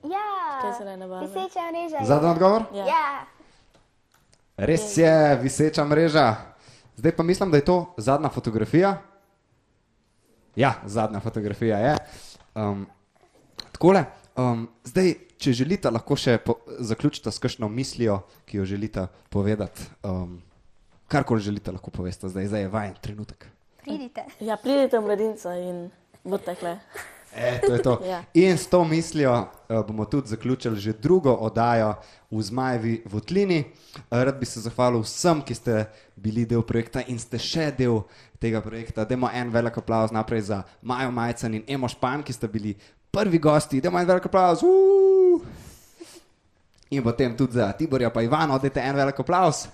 [0.02, 0.26] Ja,
[0.60, 1.26] Kaj se ne barve?
[1.26, 2.06] viseča mreža je.
[2.06, 2.62] Zadnji odgovor?
[2.72, 2.84] Ja.
[2.86, 3.26] Ja,
[4.56, 6.36] Res je, viseča mreža.
[6.96, 9.02] Zdaj pa mislim, da je to zadnja fotografija.
[10.56, 11.96] Ja, zadnja fotografija je.
[12.54, 12.86] Um,
[13.72, 14.04] takole,
[14.36, 16.38] um, zdaj, če želite, lahko še
[16.84, 19.88] zaključite s kakšno mislijo, ki jo želite povedati.
[20.04, 20.42] Um,
[21.08, 23.48] karkoli želite, lahko poveste, zdaj, zdaj je vajen trenutek.
[23.84, 24.24] pridite.
[24.40, 25.90] Ja, pridite v mladinca in
[26.24, 26.76] bodite kle.
[27.36, 28.00] E, to to.
[28.08, 28.24] Ja.
[28.34, 31.94] In s to mislijo uh, bomo tudi zaključili že drugo oddajo
[32.30, 33.64] v Zmajevi Votlini.
[33.94, 35.84] Uh, rad bi se zahvalil vsem, ki ste
[36.16, 38.02] bili del projekta in ste še del
[38.40, 39.04] tega projekta.
[39.04, 42.76] Dajmo en velik aplauz naprej za Majo Majcen in Emo Špan, ki ste bili
[43.10, 43.80] prvi gosti.
[43.80, 44.62] Dajmo en velik aplauz.
[44.62, 45.40] Uh!
[46.92, 49.66] In potem tudi za Tiborja pa Ivano, dajte en velik aplauz.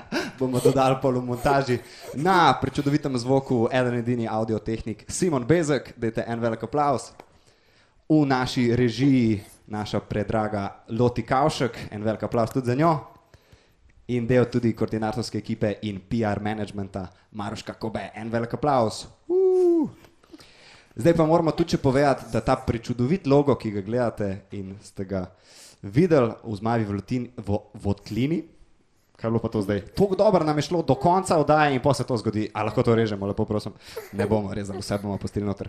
[0.38, 1.78] bomo dodali pol v montaži.
[2.14, 7.12] Na prečudovitem zvoku, eden edini audiotehnik Simon Bezek, dajte en velik aplaus.
[8.08, 12.92] V naši režiji, naša predraga Loti Kavšek, en velik aplaus tudi za njo.
[14.12, 19.06] In del tudi koordinatorske ekipe in PR managementa Maroška Kobe, en velik aplaus.
[19.28, 19.88] Uh.
[20.96, 25.24] Zdaj pa moramo tudi povedati, da ta prečudovit logo, ki ga gledate in ste ga
[25.82, 28.42] videli v Zmaji v Votlini,
[29.22, 29.80] kaj je bilo pa to zdaj?
[29.94, 32.48] Tako dobro nam je šlo do konca oddaje in pa se to zgodi.
[32.54, 33.72] A lahko to režemo, lepo prosim.
[34.12, 35.68] Ne bomo rezali, vse bomo postili noter.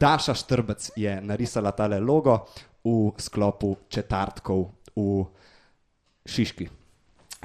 [0.00, 2.38] Daša Štrbec je narisala tale logo
[2.84, 5.24] v sklopu četrtkov v
[6.24, 6.68] Šiški.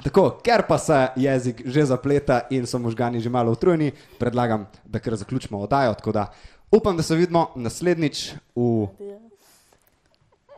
[0.00, 4.98] Tako, ker pa se jezik že zapleta in so možgani že malo utrujeni, predlagam, da
[4.98, 5.94] kar zaključimo oddajo.
[5.94, 6.32] Tako da
[6.70, 8.86] upam, da se vidimo naslednjič v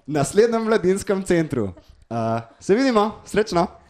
[0.06, 1.72] naslednjem mladinskem centru.
[2.10, 3.81] Uh, se vidimo, srečno!